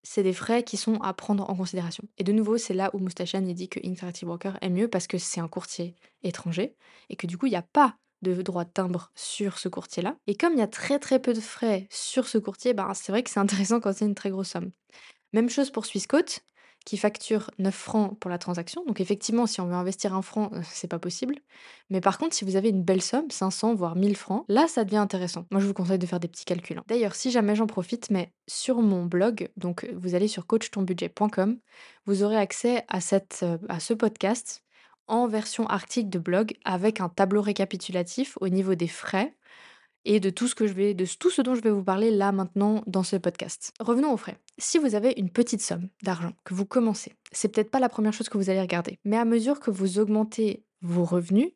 c'est 0.06 0.22
des 0.22 0.32
frais 0.32 0.62
qui 0.62 0.76
sont 0.76 1.00
à 1.02 1.12
prendre 1.12 1.50
en 1.50 1.56
considération. 1.56 2.04
Et 2.16 2.24
de 2.24 2.32
nouveau, 2.32 2.58
c'est 2.58 2.74
là 2.74 2.90
où 2.94 2.98
Moustachan 2.98 3.40
dit 3.40 3.68
que 3.68 3.80
Interactive 3.84 4.28
Broker 4.28 4.56
est 4.60 4.70
mieux 4.70 4.88
parce 4.88 5.08
que 5.08 5.18
c'est 5.18 5.40
un 5.40 5.48
courtier 5.48 5.94
étranger 6.22 6.76
et 7.10 7.16
que 7.16 7.26
du 7.26 7.36
coup, 7.36 7.46
il 7.46 7.50
n'y 7.50 7.56
a 7.56 7.62
pas 7.62 7.96
de 8.22 8.40
droit 8.40 8.64
de 8.64 8.70
timbre 8.70 9.10
sur 9.14 9.58
ce 9.58 9.68
courtier-là. 9.68 10.16
Et 10.26 10.36
comme 10.36 10.52
il 10.52 10.60
y 10.60 10.62
a 10.62 10.68
très 10.68 10.98
très 10.98 11.20
peu 11.20 11.32
de 11.32 11.40
frais 11.40 11.88
sur 11.90 12.28
ce 12.28 12.38
courtier, 12.38 12.72
bah, 12.72 12.92
c'est 12.94 13.10
vrai 13.10 13.22
que 13.24 13.30
c'est 13.30 13.40
intéressant 13.40 13.80
quand 13.80 13.92
c'est 13.92 14.06
une 14.06 14.14
très 14.14 14.30
grosse 14.30 14.50
somme. 14.50 14.70
Même 15.32 15.50
chose 15.50 15.70
pour 15.70 15.84
Swissquote, 15.84 16.40
qui 16.86 16.96
facture 16.96 17.50
9 17.58 17.74
francs 17.74 18.18
pour 18.18 18.30
la 18.30 18.38
transaction. 18.38 18.82
Donc 18.86 19.00
effectivement, 19.00 19.46
si 19.46 19.60
on 19.60 19.66
veut 19.66 19.74
investir 19.74 20.14
un 20.14 20.22
franc, 20.22 20.50
euh, 20.54 20.60
c'est 20.62 20.86
pas 20.86 21.00
possible. 21.00 21.34
Mais 21.90 22.00
par 22.00 22.16
contre, 22.16 22.34
si 22.34 22.44
vous 22.44 22.54
avez 22.54 22.70
une 22.70 22.82
belle 22.82 23.02
somme, 23.02 23.28
500 23.28 23.74
voire 23.74 23.96
1000 23.96 24.16
francs, 24.16 24.44
là, 24.48 24.68
ça 24.68 24.84
devient 24.84 24.96
intéressant. 24.96 25.46
Moi, 25.50 25.60
je 25.60 25.66
vous 25.66 25.74
conseille 25.74 25.98
de 25.98 26.06
faire 26.06 26.20
des 26.20 26.28
petits 26.28 26.44
calculs. 26.44 26.78
Hein. 26.78 26.84
D'ailleurs, 26.86 27.16
si 27.16 27.32
jamais 27.32 27.56
j'en 27.56 27.66
profite, 27.66 28.08
mais 28.10 28.32
sur 28.46 28.80
mon 28.80 29.04
blog, 29.04 29.50
donc 29.56 29.86
vous 29.96 30.14
allez 30.14 30.28
sur 30.28 30.46
coachtonbudget.com, 30.46 31.58
vous 32.06 32.22
aurez 32.22 32.36
accès 32.36 32.84
à, 32.88 33.00
euh, 33.42 33.58
à 33.68 33.80
ce 33.80 33.92
podcast 33.92 34.62
en 35.08 35.26
version 35.26 35.66
article 35.66 36.08
de 36.08 36.20
blog 36.20 36.54
avec 36.64 37.00
un 37.00 37.08
tableau 37.08 37.42
récapitulatif 37.42 38.38
au 38.40 38.48
niveau 38.48 38.76
des 38.76 38.88
frais 38.88 39.34
et 40.06 40.20
de 40.20 40.30
tout 40.30 40.48
ce 40.48 40.54
que 40.54 40.66
je 40.66 40.72
vais, 40.72 40.94
de 40.94 41.04
tout 41.04 41.30
ce 41.30 41.42
dont 41.42 41.54
je 41.54 41.60
vais 41.60 41.70
vous 41.70 41.82
parler 41.82 42.10
là 42.10 42.32
maintenant 42.32 42.82
dans 42.86 43.02
ce 43.02 43.16
podcast. 43.16 43.72
Revenons 43.80 44.12
aux 44.12 44.16
frais. 44.16 44.38
Si 44.56 44.78
vous 44.78 44.94
avez 44.94 45.12
une 45.16 45.28
petite 45.28 45.60
somme 45.60 45.88
d'argent 46.02 46.32
que 46.44 46.54
vous 46.54 46.64
commencez, 46.64 47.12
c'est 47.32 47.48
peut-être 47.48 47.70
pas 47.70 47.80
la 47.80 47.88
première 47.88 48.12
chose 48.12 48.28
que 48.28 48.38
vous 48.38 48.48
allez 48.48 48.60
regarder, 48.60 48.98
mais 49.04 49.18
à 49.18 49.24
mesure 49.24 49.60
que 49.60 49.70
vous 49.70 49.98
augmentez 49.98 50.64
vos 50.80 51.04
revenus, 51.04 51.50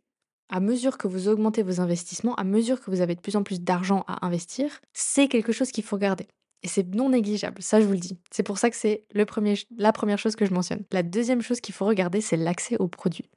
à 0.51 0.59
mesure 0.59 0.99
que 0.99 1.07
vous 1.07 1.29
augmentez 1.29 1.63
vos 1.63 1.81
investissements, 1.81 2.35
à 2.35 2.45
mesure 2.45 2.81
que 2.81 2.91
vous 2.91 3.01
avez 3.01 3.15
de 3.15 3.21
plus 3.21 3.37
en 3.37 3.45
plus 3.45 3.61
d'argent 3.61 4.05
à 4.09 4.27
investir, 4.27 4.81
c'est 4.93 5.29
quelque 5.29 5.53
chose 5.53 5.71
qu'il 5.71 5.85
faut 5.85 5.97
regarder. 5.97 6.27
Et 6.63 6.69
c'est 6.69 6.95
non 6.95 7.09
négligeable, 7.09 7.63
ça 7.63 7.81
je 7.81 7.87
vous 7.87 7.93
le 7.93 7.99
dis. 7.99 8.19
C'est 8.31 8.43
pour 8.43 8.59
ça 8.59 8.69
que 8.69 8.77
c'est 8.77 9.05
le 9.15 9.25
premier, 9.25 9.55
la 9.79 9.93
première 9.93 10.19
chose 10.19 10.37
que 10.37 10.45
je 10.45 10.53
mentionne. 10.53 10.85
La 10.93 11.03
deuxième 11.03 11.41
chose 11.41 11.61
qu'il 11.61 11.75
faut 11.75 11.87
regarder, 11.87 12.21
c'est 12.21 12.37
l'accès 12.37 12.77
aux 12.79 12.89
produits. 12.89 13.31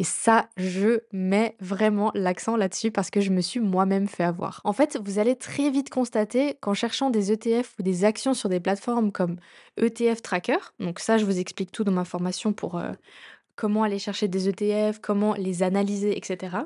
Et 0.00 0.04
ça, 0.04 0.48
je 0.56 1.00
mets 1.12 1.56
vraiment 1.60 2.10
l'accent 2.14 2.56
là-dessus 2.56 2.90
parce 2.90 3.10
que 3.10 3.20
je 3.20 3.30
me 3.30 3.40
suis 3.40 3.60
moi-même 3.60 4.08
fait 4.08 4.24
avoir. 4.24 4.60
En 4.64 4.72
fait, 4.72 4.98
vous 5.04 5.20
allez 5.20 5.36
très 5.36 5.70
vite 5.70 5.88
constater 5.88 6.54
qu'en 6.60 6.74
cherchant 6.74 7.10
des 7.10 7.30
ETF 7.30 7.74
ou 7.78 7.84
des 7.84 8.04
actions 8.04 8.34
sur 8.34 8.48
des 8.48 8.60
plateformes 8.60 9.12
comme 9.12 9.36
ETF 9.76 10.22
Tracker, 10.22 10.58
donc 10.80 10.98
ça 10.98 11.16
je 11.16 11.24
vous 11.24 11.38
explique 11.38 11.70
tout 11.70 11.84
dans 11.84 11.92
ma 11.92 12.04
formation 12.04 12.52
pour 12.52 12.76
euh, 12.76 12.90
comment 13.54 13.84
aller 13.84 14.00
chercher 14.00 14.26
des 14.26 14.48
ETF, 14.48 14.98
comment 15.00 15.34
les 15.34 15.62
analyser, 15.62 16.16
etc. 16.16 16.56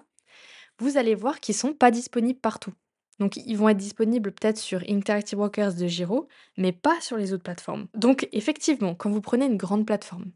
Vous 0.78 0.96
allez 0.96 1.14
voir 1.14 1.40
qu'ils 1.40 1.54
sont 1.54 1.74
pas 1.74 1.90
disponibles 1.90 2.40
partout. 2.40 2.72
Donc 3.18 3.37
ils 3.37 3.56
vont 3.56 3.68
être 3.68 3.78
disponibles 3.78 4.32
peut-être 4.32 4.58
sur 4.58 4.82
Interactive 4.88 5.38
Brokers 5.38 5.75
de 5.75 5.87
Giro, 5.87 6.28
mais 6.56 6.72
pas 6.72 7.00
sur 7.00 7.16
les 7.16 7.32
autres 7.32 7.42
plateformes. 7.42 7.87
Donc 7.94 8.28
effectivement, 8.32 8.94
quand 8.94 9.10
vous 9.10 9.20
prenez 9.20 9.46
une 9.46 9.56
grande 9.56 9.87
plateforme, 9.87 10.30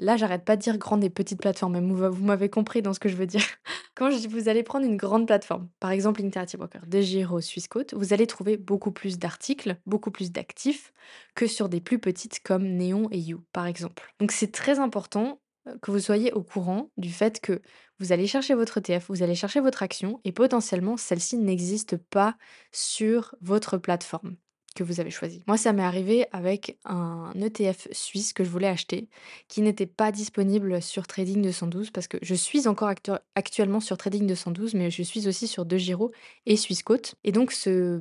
là 0.00 0.16
j'arrête 0.16 0.44
pas 0.44 0.56
de 0.56 0.62
dire 0.62 0.78
grande 0.78 1.04
et 1.04 1.10
petite 1.10 1.40
plateforme, 1.40 1.78
mais 1.78 2.08
vous, 2.08 2.24
m'avez 2.24 2.48
compris 2.48 2.82
dans 2.82 2.94
ce 2.94 3.00
que 3.00 3.08
je 3.08 3.16
veux 3.16 3.26
dire. 3.26 3.42
Quand 3.94 4.10
je, 4.10 4.28
vous 4.28 4.48
allez 4.48 4.62
prendre 4.62 4.86
une 4.86 4.96
grande 4.96 5.26
plateforme, 5.26 5.68
par 5.80 5.90
exemple 5.90 6.22
Interactive 6.22 6.58
Brokers 6.58 6.86
de 6.86 7.00
Giro, 7.00 7.40
Swissquote, 7.40 7.94
vous 7.94 8.12
allez 8.12 8.26
trouver 8.26 8.56
beaucoup 8.56 8.92
plus 8.92 9.18
d'articles, 9.18 9.76
beaucoup 9.86 10.10
plus 10.10 10.32
d'actifs 10.32 10.92
que 11.34 11.46
sur 11.46 11.68
des 11.68 11.80
plus 11.80 11.98
petites 11.98 12.42
comme 12.42 12.66
Neon 12.66 13.08
et 13.10 13.18
You, 13.18 13.42
par 13.52 13.66
exemple. 13.66 14.12
Donc 14.18 14.32
c'est 14.32 14.52
très 14.52 14.78
important 14.78 15.40
que 15.82 15.90
vous 15.90 16.00
soyez 16.00 16.32
au 16.32 16.42
courant 16.42 16.90
du 16.96 17.10
fait 17.10 17.40
que 17.40 17.60
vous 17.98 18.12
allez 18.12 18.26
chercher 18.26 18.54
votre 18.54 18.78
ETF, 18.78 19.06
vous 19.08 19.22
allez 19.22 19.34
chercher 19.34 19.60
votre 19.60 19.82
action 19.82 20.20
et 20.24 20.32
potentiellement 20.32 20.96
celle-ci 20.96 21.38
n'existe 21.38 21.96
pas 21.96 22.36
sur 22.72 23.34
votre 23.40 23.78
plateforme 23.78 24.36
que 24.74 24.84
vous 24.84 25.00
avez 25.00 25.10
choisie. 25.10 25.42
Moi, 25.46 25.56
ça 25.56 25.72
m'est 25.72 25.82
arrivé 25.82 26.26
avec 26.32 26.78
un 26.84 27.32
ETF 27.34 27.88
suisse 27.92 28.32
que 28.32 28.44
je 28.44 28.50
voulais 28.50 28.68
acheter 28.68 29.08
qui 29.48 29.62
n'était 29.62 29.86
pas 29.86 30.12
disponible 30.12 30.82
sur 30.82 31.06
Trading 31.06 31.42
212 31.42 31.90
parce 31.90 32.06
que 32.06 32.18
je 32.20 32.34
suis 32.34 32.68
encore 32.68 32.92
actuellement 33.34 33.80
sur 33.80 33.96
Trading 33.96 34.26
212 34.26 34.74
mais 34.74 34.90
je 34.90 35.02
suis 35.02 35.26
aussi 35.26 35.48
sur 35.48 35.64
DeGiro 35.64 36.12
et 36.44 36.56
Swissquote 36.56 37.14
et 37.24 37.32
donc 37.32 37.52
ce 37.52 38.00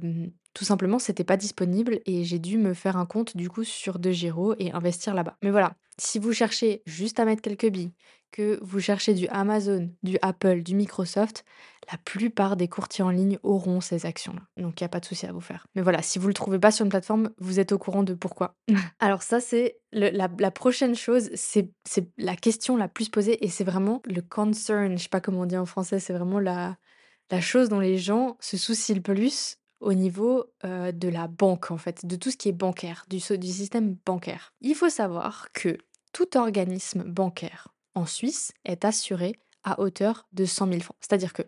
tout 0.56 0.64
simplement, 0.64 1.00
c'était 1.00 1.26
pas 1.26 1.36
disponible 1.36 2.00
et 2.06 2.24
j'ai 2.24 2.40
dû 2.40 2.58
me 2.58 2.74
faire 2.74 2.96
un 2.96 3.06
compte 3.06 3.36
du 3.36 3.50
coup 3.50 3.66
sur 3.66 4.00
DeGiro 4.00 4.56
et 4.58 4.72
investir 4.72 5.14
là-bas. 5.14 5.38
Mais 5.44 5.52
voilà, 5.52 5.76
Si 5.98 6.20
vous 6.20 6.34
cherchez 6.34 6.82
juste 6.86 7.20
à 7.20 7.25
mettre 7.25 7.42
quelques 7.42 7.70
billes, 7.70 7.94
que 8.36 8.60
vous 8.62 8.82
cherchez 8.82 9.14
du 9.14 9.30
Amazon, 9.30 9.90
du 10.04 10.18
Apple, 10.22 10.62
du 10.62 10.75
Microsoft, 10.75 11.46
la 11.90 11.98
plupart 11.98 12.58
des 12.58 12.68
courtiers 12.68 13.04
en 13.04 13.10
ligne 13.10 13.40
auront 13.44 13.80
ces 13.80 14.06
actions-là. 14.06 14.42
Donc 14.62 14.82
il 14.82 14.84
n'y 14.84 14.88
a 14.88 14.90
pas 14.90 15.00
de 15.00 15.06
souci 15.06 15.25
à 15.25 15.32
vous 15.32 15.40
faire. 15.40 15.68
Mais 15.74 15.82
voilà, 15.82 16.02
si 16.02 16.20
vous 16.20 16.25
ne 16.25 16.32
le 16.32 16.34
trouvez 16.34 16.60
pas 16.60 16.72
sur 16.72 16.84
une 16.84 16.90
plateforme, 16.90 17.30
vous 17.38 17.62
êtes 17.62 17.72
au 17.72 17.78
courant 17.78 18.04
de 18.04 18.14
pourquoi. 18.14 18.58
Alors 19.00 19.24
ça, 19.24 19.40
c'est 19.40 19.78
la, 19.94 20.28
prochaine 20.52 20.96
chose, 20.96 21.30
c'est 21.34 21.72
la 22.18 22.36
question 22.36 22.75
la 22.75 22.90
plus 22.90 23.08
posée 23.08 23.44
et 23.46 23.48
c'est 23.48 23.64
vraiment 23.64 24.02
le 24.06 24.22
concern, 24.22 24.98
je 24.98 25.04
sais 25.04 25.10
pas 25.10 25.22
comment 25.22 25.42
on 25.42 25.46
dit 25.46 25.58
en 25.58 25.66
français, 25.66 26.00
c'est 26.00 26.14
vraiment 26.14 26.40
la, 26.40 26.75
la 27.32 27.40
chose 27.40 27.70
dont 27.70 27.80
les 27.80 27.98
gens 27.98 28.36
se 28.42 28.58
soucient 28.58 28.96
le 28.96 29.02
plus 29.02 29.60
au 29.79 29.94
niveau 29.94 30.46
de 30.63 31.08
la 31.08 31.27
banque, 31.27 31.72
en 31.72 31.77
fait, 31.77 32.05
de 32.05 32.15
tout 32.15 32.32
ce 32.32 32.38
qui 32.38 32.50
est 32.50 32.53
bancaire, 32.53 33.05
du, 33.10 33.17
du 33.38 33.48
système 33.48 33.98
bancaire. 34.05 34.53
Il 34.62 34.75
faut 34.75 34.89
savoir 34.89 35.51
que 35.53 35.77
tout 36.13 36.38
organisme 36.38 37.03
bancaire 37.03 37.67
en 37.94 38.05
Suisse 38.05 38.53
est 38.63 38.86
assuré 38.86 39.36
à 39.63 39.79
hauteur 39.79 40.27
de 40.34 40.46
100 40.46 40.67
000 40.67 40.79
francs. 40.82 40.98
C'est-à-dire 41.01 41.34
que 41.34 41.44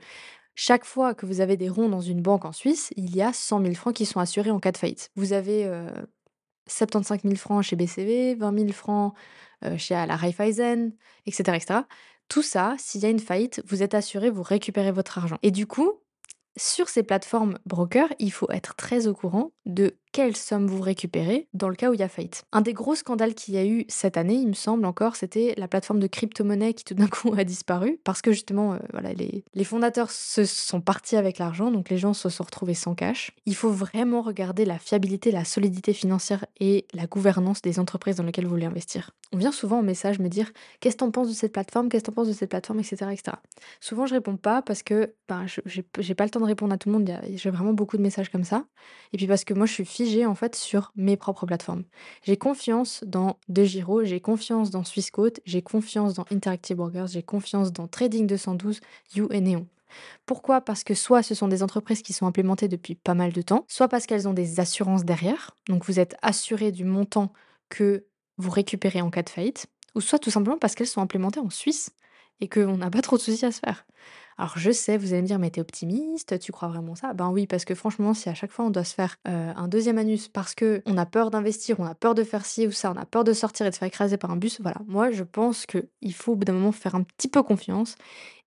chaque 0.56 0.86
fois 0.86 1.14
que 1.14 1.26
vous 1.26 1.40
avez 1.40 1.56
des 1.56 1.70
ronds 1.70 1.88
dans 1.88 2.02
une 2.02 2.22
banque 2.22 2.44
en 2.44 2.52
Suisse, 2.52 2.92
il 2.96 3.16
y 3.16 3.22
a 3.22 3.32
100 3.32 3.62
000 3.62 3.74
francs 3.76 3.96
qui 3.96 4.06
sont 4.06 4.20
assurés 4.20 4.52
en 4.52 4.60
cas 4.60 4.72
de 4.72 4.78
faillite. 4.78 5.12
Vous 5.16 5.34
avez 5.34 5.72
75 6.68 7.22
000 7.22 7.36
francs 7.36 7.64
chez 7.64 7.76
BCV, 7.76 8.36
20 8.36 8.60
000 8.60 8.72
francs 8.72 9.14
chez 9.78 9.94
la 9.94 10.16
Raiffeisen, 10.16 10.94
etc., 11.26 11.58
etc. 11.58 11.80
Tout 12.28 12.42
ça, 12.42 12.76
s'il 12.78 13.02
y 13.02 13.06
a 13.06 13.10
une 13.10 13.20
faillite, 13.20 13.62
vous 13.68 13.84
êtes 13.84 13.94
assuré, 13.94 14.30
vous 14.30 14.44
récupérez 14.44 14.92
votre 14.92 15.18
argent. 15.18 15.38
Et 15.44 15.52
du 15.52 15.68
coup, 15.68 15.94
sur 16.58 16.90
ces 16.90 17.04
plateformes 17.04 17.58
brokers, 17.66 18.14
il 18.20 18.32
faut 18.32 18.50
être 18.52 18.76
très 18.76 19.08
au 19.08 19.14
courant 19.14 19.52
de 19.66 19.98
quelle 20.18 20.36
somme 20.36 20.66
vous 20.66 20.82
récupérez 20.82 21.48
dans 21.54 21.70
le 21.70 21.76
cas 21.76 21.92
où 21.92 21.94
il 21.94 22.00
y 22.00 22.04
a 22.04 22.10
faillite. 22.10 22.44
Un 22.52 22.62
des 22.62 22.74
gros 22.74 22.96
scandales 22.96 23.36
qu'il 23.36 23.54
y 23.54 23.58
a 23.60 23.66
eu 23.68 23.86
cette 23.88 24.18
année, 24.18 24.34
il 24.34 24.48
me 24.48 24.54
semble 24.54 24.84
encore, 24.88 25.16
c'était 25.16 25.54
la 25.58 25.68
plateforme 25.68 26.00
de 26.00 26.08
crypto-monnaie 26.08 26.74
qui 26.74 26.84
tout 26.84 26.96
d'un 26.96 27.06
coup 27.06 27.32
a 27.38 27.44
disparu 27.44 28.00
parce 28.04 28.24
que 28.24 28.32
justement, 28.32 28.74
euh, 28.74 28.78
voilà, 28.94 29.14
les, 29.14 29.44
les, 29.54 29.64
fondateurs 29.64 30.10
se 30.10 30.44
sont 30.44 30.82
partis 30.82 31.18
avec 31.18 31.38
l'argent, 31.38 31.70
donc 31.70 31.92
les 31.92 32.00
gens 32.00 32.16
se 32.16 32.30
sont 32.30 32.44
retrouvés 32.44 32.74
sans 32.74 32.96
cash. 32.96 33.30
Il 33.46 33.54
faut 33.54 33.70
vraiment 33.70 34.24
regarder 34.24 34.66
la 34.66 34.80
fiabilité, 34.80 35.30
la 35.30 35.46
solidité 35.46 35.94
financière 35.94 36.48
et 36.60 36.88
la 36.96 37.06
gouvernance 37.06 37.62
des 37.62 37.78
entreprises 37.78 38.16
dans 38.16 38.24
lesquelles 38.24 38.46
vous 38.46 38.56
voulez 38.56 38.66
investir. 38.66 39.12
On 39.34 39.38
vient 39.38 39.52
souvent 39.52 39.80
en 39.80 39.84
message 39.84 40.18
me 40.18 40.30
dire 40.30 40.52
qu'est-ce 40.80 40.96
que 40.96 41.02
t'en 41.02 41.12
penses 41.12 41.28
de 41.28 41.34
cette 41.34 41.52
plateforme, 41.54 41.90
qu'est-ce 41.90 42.06
que 42.06 42.08
t'en 42.08 42.14
penses 42.14 42.30
de 42.30 42.34
cette 42.34 42.50
plateforme, 42.50 42.80
etc., 42.80 42.96
etc. 43.12 43.38
Souvent, 43.82 44.08
je 44.08 44.16
réponds 44.16 44.38
pas 44.38 44.64
parce 44.64 44.82
que 44.82 45.14
ben, 45.28 45.46
j'ai 46.00 46.16
pas 46.16 46.24
le 46.24 46.32
temps 46.32 46.40
de 46.40 46.46
répondre 46.46 46.74
à 46.74 46.78
tout 46.78 46.90
le 46.90 46.94
monde. 46.94 47.12
J'ai 47.36 47.50
vraiment 47.52 47.74
beaucoup 47.74 47.98
de 47.98 48.02
messages 48.02 48.30
comme 48.30 48.46
ça. 48.46 48.66
Et 49.14 49.18
puis 49.18 49.28
parce 49.28 49.44
que 49.44 49.54
moi, 49.54 49.66
je 49.66 49.74
suis 49.74 49.84
en 50.26 50.36
fait 50.36 50.56
sur 50.56 50.92
mes 50.96 51.18
propres 51.18 51.46
plateformes. 51.46 51.84
J'ai 52.24 52.38
confiance 52.38 53.04
dans 53.06 53.38
DeGiro, 53.50 54.04
j'ai 54.04 54.20
confiance 54.20 54.70
dans 54.70 54.84
Swissquote, 54.84 55.40
j'ai 55.46 55.62
confiance 55.62 56.14
dans 56.14 56.26
Interactive 56.32 56.78
Brokers, 56.78 57.08
j'ai 57.08 57.24
confiance 57.24 57.72
dans 57.72 57.88
Trading 57.88 58.28
212, 58.28 58.80
You 59.16 59.28
et 59.32 59.42
Neon. 59.42 59.68
Pourquoi? 60.26 60.62
Parce 60.62 60.84
que 60.84 60.94
soit 60.94 61.24
ce 61.24 61.36
sont 61.36 61.48
des 61.48 61.64
entreprises 61.64 62.02
qui 62.02 62.14
sont 62.14 62.28
implémentées 62.28 62.68
depuis 62.68 62.96
pas 62.96 63.14
mal 63.14 63.32
de 63.32 63.42
temps, 63.42 63.66
soit 63.68 63.88
parce 63.88 64.06
qu'elles 64.06 64.28
ont 64.28 64.34
des 64.34 64.60
assurances 64.60 65.06
derrière, 65.06 65.56
donc 65.68 65.86
vous 65.86 66.00
êtes 66.00 66.16
assuré 66.22 66.72
du 66.72 66.86
montant 66.86 67.32
que 67.70 68.06
vous 68.38 68.52
récupérez 68.52 69.02
en 69.02 69.10
cas 69.10 69.24
de 69.24 69.30
faillite, 69.30 69.68
ou 69.96 70.02
soit 70.02 70.20
tout 70.20 70.32
simplement 70.32 70.58
parce 70.58 70.76
qu'elles 70.76 70.88
sont 70.88 71.02
implémentées 71.02 71.40
en 71.40 71.50
Suisse 71.50 71.92
et 72.40 72.48
qu'on 72.48 72.78
n'a 72.78 72.90
pas 72.90 73.02
trop 73.02 73.18
de 73.18 73.22
soucis 73.22 73.46
à 73.46 73.52
se 73.52 73.60
faire. 73.60 73.86
Alors 74.40 74.54
je 74.58 74.72
sais, 74.72 74.98
vous 74.98 75.14
allez 75.14 75.24
me 75.24 75.28
dire, 75.28 75.40
mais 75.40 75.50
t'es 75.50 75.62
optimiste, 75.62 76.38
tu 76.40 76.52
crois 76.52 76.68
vraiment 76.68 76.94
ça? 76.94 77.14
Ben 77.14 77.30
oui, 77.32 77.48
parce 77.48 77.66
que 77.66 77.74
franchement, 77.74 78.14
si 78.14 78.30
à 78.30 78.36
chaque 78.36 78.52
fois 78.52 78.66
on 78.66 78.70
doit 78.70 78.84
se 78.84 78.94
faire 78.94 79.16
euh, 79.28 79.52
un 79.56 79.68
deuxième 79.68 79.98
anus 79.98 80.28
parce 80.28 80.54
que 80.54 80.84
on 80.86 80.96
a 80.98 81.08
peur 81.08 81.32
d'investir, 81.32 81.80
on 81.80 81.86
a 81.86 81.96
peur 81.96 82.14
de 82.14 82.24
faire 82.24 82.46
ci 82.46 82.68
ou 82.68 82.72
ça, 82.72 82.92
on 82.96 83.00
a 83.00 83.06
peur 83.06 83.24
de 83.24 83.34
sortir 83.34 83.66
et 83.66 83.70
de 83.70 83.74
se 83.74 83.80
faire 83.80 83.88
écraser 83.88 84.18
par 84.18 84.30
un 84.30 84.36
bus, 84.38 84.62
voilà. 84.62 84.78
Moi, 84.86 85.12
je 85.12 85.24
pense 85.24 85.66
qu'il 85.66 86.14
faut 86.14 86.34
au 86.34 86.36
bout 86.36 86.46
d'un 86.46 86.54
moment 86.54 86.72
faire 86.72 86.94
un 86.94 87.02
petit 87.04 87.28
peu 87.28 87.42
confiance 87.42 87.96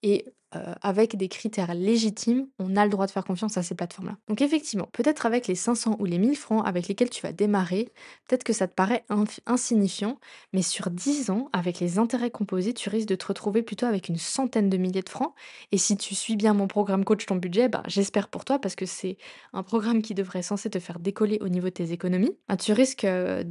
et 0.02 0.26
euh, 0.57 0.75
avec 0.83 1.16
des 1.16 1.28
critères 1.28 1.75
légitimes, 1.75 2.49
on 2.59 2.75
a 2.75 2.85
le 2.85 2.90
droit 2.90 3.07
de 3.07 3.12
faire 3.12 3.25
confiance 3.25 3.57
à 3.57 3.62
ces 3.62 3.76
plateformes-là. 3.76 4.16
Donc 4.28 4.42
effectivement, 4.42 4.88
peut-être 4.92 5.25
avec 5.25 5.47
les 5.47 5.54
500 5.54 5.97
ou 6.00 6.04
les 6.04 6.19
1000 6.19 6.37
francs 6.37 6.66
avec 6.66 6.88
lesquels 6.88 7.09
tu 7.09 7.23
vas 7.23 7.33
démarrer, 7.33 7.92
peut-être 8.26 8.42
que 8.42 8.52
ça 8.52 8.66
te 8.66 8.75
paraît 8.75 9.04
insignifiant, 9.47 10.19
mais 10.52 10.62
sur 10.62 10.90
10 10.90 11.30
ans, 11.30 11.49
avec 11.52 11.78
les 11.78 11.99
intérêts 11.99 12.33
composés, 12.33 12.75
tu 12.75 12.88
risques 12.88 13.09
de 13.09 13.14
te 13.14 13.26
retrouver 13.26 13.62
plutôt 13.62 13.87
avec 13.87 14.09
une 14.09 14.16
centaine 14.16 14.69
de 14.69 14.76
milliers 14.76 15.02
de 15.02 15.09
francs. 15.09 15.35
Et 15.71 15.78
si 15.78 15.97
tu 15.97 16.16
suis 16.16 16.35
bien 16.35 16.52
mon 16.52 16.66
programme 16.66 17.04
Coach 17.04 17.26
ton 17.26 17.37
budget, 17.37 17.69
bah, 17.69 17.85
j'espère 17.87 18.26
pour 18.26 18.45
toi, 18.45 18.59
parce 18.59 18.75
que 18.75 18.87
c'est 18.87 19.19
un 19.52 19.62
programme 19.62 20.02
qui 20.02 20.14
devrait 20.14 20.42
censé 20.42 20.69
te 20.69 20.80
faire 20.80 20.99
décoller 20.99 21.38
au 21.42 21.49
niveau 21.49 21.69
de 21.69 21.75
tes 21.75 21.92
économies, 21.92 22.37
bah, 22.49 22.57
tu 22.57 22.73
risques 22.73 23.04
euh, 23.04 23.45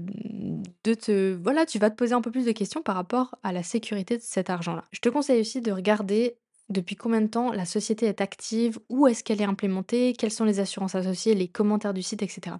de 0.83 0.93
te... 0.93 1.33
Voilà, 1.41 1.65
tu 1.65 1.79
vas 1.79 1.89
te 1.89 1.95
poser 1.95 2.13
un 2.13 2.21
peu 2.21 2.31
plus 2.31 2.45
de 2.45 2.51
questions 2.51 2.81
par 2.81 2.95
rapport 2.95 3.35
à 3.43 3.53
la 3.53 3.63
sécurité 3.63 4.17
de 4.17 4.23
cet 4.23 4.49
argent-là. 4.49 4.83
Je 4.91 4.99
te 4.99 5.07
conseille 5.07 5.39
aussi 5.39 5.61
de 5.61 5.71
regarder 5.71 6.35
depuis 6.69 6.95
combien 6.95 7.21
de 7.21 7.27
temps 7.27 7.51
la 7.51 7.65
société 7.65 8.05
est 8.05 8.21
active, 8.21 8.79
où 8.89 9.07
est-ce 9.07 9.23
qu'elle 9.23 9.41
est 9.41 9.45
implémentée, 9.45 10.13
quelles 10.17 10.31
sont 10.31 10.45
les 10.45 10.59
assurances 10.59 10.95
associées, 10.95 11.33
les 11.33 11.47
commentaires 11.47 11.93
du 11.93 12.03
site, 12.03 12.21
etc. 12.21 12.55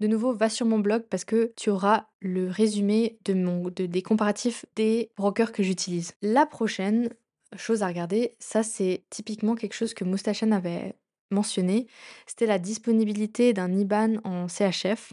De 0.00 0.06
nouveau, 0.06 0.34
va 0.34 0.48
sur 0.48 0.66
mon 0.66 0.78
blog 0.78 1.02
parce 1.08 1.24
que 1.24 1.52
tu 1.56 1.70
auras 1.70 2.06
le 2.20 2.48
résumé 2.48 3.18
de 3.24 3.34
mon, 3.34 3.68
des 3.68 4.02
comparatifs 4.02 4.66
des 4.76 5.10
brokers 5.16 5.52
que 5.52 5.62
j'utilise. 5.62 6.14
La 6.22 6.46
prochaine 6.46 7.10
chose 7.56 7.82
à 7.82 7.86
regarder, 7.86 8.34
ça 8.38 8.62
c'est 8.62 9.04
typiquement 9.10 9.54
quelque 9.54 9.74
chose 9.74 9.94
que 9.94 10.04
Moustachen 10.04 10.52
avait 10.52 10.94
mentionné, 11.30 11.86
c'était 12.26 12.46
la 12.46 12.58
disponibilité 12.58 13.52
d'un 13.52 13.72
IBAN 13.72 14.16
en 14.24 14.48
CHF 14.48 15.12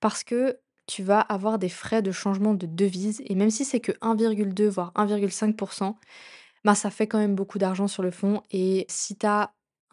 parce 0.00 0.24
que 0.24 0.58
tu 0.86 1.02
vas 1.02 1.20
avoir 1.20 1.58
des 1.58 1.68
frais 1.68 2.02
de 2.02 2.10
changement 2.10 2.54
de 2.54 2.66
devise 2.66 3.22
et 3.24 3.34
même 3.34 3.50
si 3.50 3.64
c'est 3.64 3.80
que 3.80 3.92
1,2 3.92 4.66
voire 4.68 4.92
1,5%, 4.96 5.94
bah, 6.64 6.74
ça 6.74 6.90
fait 6.90 7.06
quand 7.06 7.18
même 7.18 7.34
beaucoup 7.34 7.58
d'argent 7.58 7.88
sur 7.88 8.02
le 8.02 8.10
fond. 8.10 8.42
Et 8.50 8.86
si 8.88 9.16
tu 9.16 9.26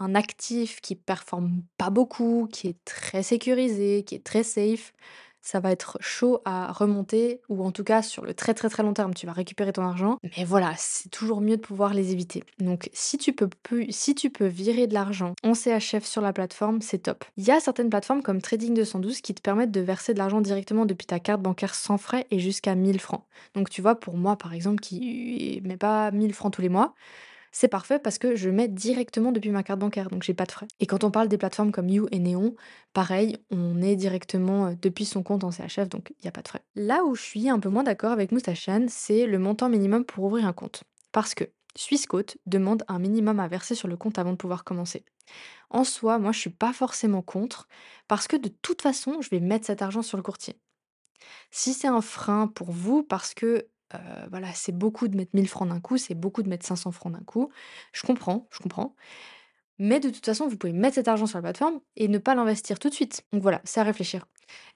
un 0.02 0.16
actif 0.16 0.80
qui 0.82 0.96
performe 0.96 1.64
pas 1.78 1.90
beaucoup, 1.90 2.48
qui 2.52 2.68
est 2.70 2.84
très 2.86 3.22
sécurisé, 3.24 4.04
qui 4.06 4.16
est 4.16 4.26
très 4.26 4.44
safe, 4.44 4.94
ça 5.42 5.60
va 5.60 5.72
être 5.72 5.98
chaud 6.02 6.42
à 6.46 6.72
remonter, 6.72 7.42
ou 7.50 7.64
en 7.64 7.72
tout 7.72 7.84
cas 7.84 8.02
sur 8.02 8.26
le 8.26 8.34
très 8.34 8.54
très 8.54 8.70
très 8.70 8.84
long 8.84 8.94
terme, 8.94 9.14
tu 9.14 9.26
vas 9.26 9.32
récupérer 9.34 9.74
ton 9.74 9.84
argent. 9.84 10.18
Mais 10.38 10.44
voilà, 10.44 10.74
c'est 10.78 11.10
toujours 11.10 11.42
mieux 11.42 11.58
de 11.58 11.62
pouvoir 11.62 11.94
les 11.94 12.12
éviter. 12.12 12.44
Donc 12.60 12.90
si 12.94 13.18
tu 13.18 13.34
peux, 13.34 13.50
si 13.90 14.16
tu 14.16 14.30
peux 14.30 14.48
virer 14.48 14.88
de 14.88 14.94
l'argent 14.94 15.34
en 15.44 15.54
CHF 15.54 16.06
sur 16.06 16.22
la 16.22 16.34
plateforme, 16.34 16.82
c'est 16.82 17.00
top. 17.00 17.26
Il 17.38 17.44
y 17.46 17.52
a 17.52 17.60
certaines 17.60 17.90
plateformes 17.90 18.22
comme 18.22 18.42
Trading 18.42 18.74
212 18.74 19.22
qui 19.22 19.34
te 19.34 19.42
permettent 19.42 19.72
de 19.72 19.82
verser 19.82 20.14
de 20.14 20.20
l'argent 20.20 20.42
directement 20.42 20.86
depuis 20.86 21.08
ta 21.08 21.20
carte 21.20 21.42
bancaire 21.42 21.76
sans 21.76 21.98
frais 21.98 22.28
et 22.32 22.40
jusqu'à 22.40 22.76
1000 22.76 23.00
francs. 23.00 23.24
Donc 23.56 23.70
tu 23.70 23.82
vois, 23.82 23.96
pour 23.96 24.18
moi 24.18 24.36
par 24.36 24.54
exemple, 24.54 24.80
qui 24.82 25.62
met 25.64 25.78
pas 25.78 26.12
1000 26.12 26.34
francs 26.34 26.54
tous 26.54 26.62
les 26.62 26.70
mois, 26.70 26.94
c'est 27.52 27.68
parfait 27.68 28.00
parce 28.00 28.18
que 28.18 28.36
je 28.36 28.50
mets 28.50 28.68
directement 28.68 29.32
depuis 29.32 29.52
ma 29.52 29.64
carte 29.64 29.80
bancaire, 29.80 30.10
donc 30.10 30.24
j'ai 30.24 30.34
pas 30.34 30.46
de 30.46 30.52
frais. 30.52 30.68
Et 30.80 30.86
quand 30.86 31.04
on 31.04 31.12
parle 31.12 31.28
des 31.28 31.38
plateformes 31.38 31.72
comme 31.72 31.90
You 31.90 32.08
et 32.12 32.20
Neon, 32.20 32.56
pareil, 32.94 33.38
on 33.52 33.82
est 33.82 33.96
directement 33.96 34.68
euh, 34.68 34.74
depuis 34.82 35.06
son 35.06 35.24
compte 35.24 35.44
en 35.44 35.52
CHF, 35.52 35.90
donc 35.90 36.12
il 36.12 36.24
n'y 36.24 36.30
a 36.30 36.32
pas 36.32 36.42
de 36.42 36.48
frais. 36.48 36.64
Là 36.76 37.04
où 37.04 37.16
je 37.16 37.22
suis 37.22 37.50
un 37.50 37.60
peu 37.60 37.70
moins 37.70 37.84
d'accord 37.84 38.12
avec 38.12 38.32
Moustachan, 38.32 38.86
c'est 38.88 39.26
le 39.26 39.40
montant 39.40 39.70
minimum 39.70 40.06
pour 40.06 40.26
ouvrir 40.26 40.46
un 40.46 40.54
compte. 40.54 40.84
Parce 41.12 41.34
que 41.34 41.46
Swissquote 41.76 42.38
demande 42.46 42.84
un 42.88 43.00
minimum 43.00 43.40
à 43.40 43.48
verser 43.48 43.76
sur 43.76 43.88
le 43.88 43.98
compte 43.98 44.20
avant 44.20 44.32
de 44.32 44.38
pouvoir 44.38 44.64
commencer. 44.64 45.06
En 45.70 45.84
soi, 45.84 46.18
moi 46.20 46.32
je 46.32 46.40
suis 46.40 46.50
pas 46.50 46.74
forcément 46.74 47.22
contre, 47.22 47.68
parce 48.08 48.28
que 48.28 48.36
de 48.36 48.50
toute 48.50 48.82
façon, 48.82 49.22
je 49.22 49.30
vais 49.30 49.40
mettre 49.40 49.66
cet 49.66 49.82
argent 49.82 50.02
sur 50.02 50.18
le 50.18 50.24
courtier. 50.24 50.60
Si 51.52 51.74
c'est 51.74 51.88
un 51.88 52.02
frein 52.02 52.48
pour 52.48 52.72
vous 52.72 53.04
parce 53.04 53.34
que 53.34 53.68
voilà, 54.30 54.48
c'est 54.54 54.72
beaucoup 54.72 55.08
de 55.08 55.18
mettre 55.18 55.32
1000 55.34 55.48
francs 55.48 55.68
d'un 55.70 55.80
coup, 55.80 55.98
c'est 55.98 56.16
beaucoup 56.16 56.44
de 56.44 56.50
mettre 56.50 56.66
500 56.66 56.92
francs 56.92 57.14
d'un 57.14 57.24
coup. 57.24 57.50
Je 57.94 58.04
comprends, 58.04 58.48
je 58.52 58.60
comprends. 58.60 58.96
Mais 59.80 60.02
de 60.02 60.10
toute 60.10 60.26
façon, 60.26 60.48
vous 60.48 60.58
pouvez 60.58 60.74
mettre 60.74 60.96
cet 60.96 61.08
argent 61.08 61.26
sur 61.26 61.38
la 61.38 61.42
plateforme 61.42 61.80
et 61.96 62.10
ne 62.10 62.18
pas 62.18 62.36
l'investir 62.36 62.80
tout 62.80 62.90
de 62.90 62.94
suite. 62.94 63.24
Donc 63.32 63.42
voilà, 63.42 63.62
c'est 63.64 63.80
à 63.80 63.84
réfléchir. 63.84 64.26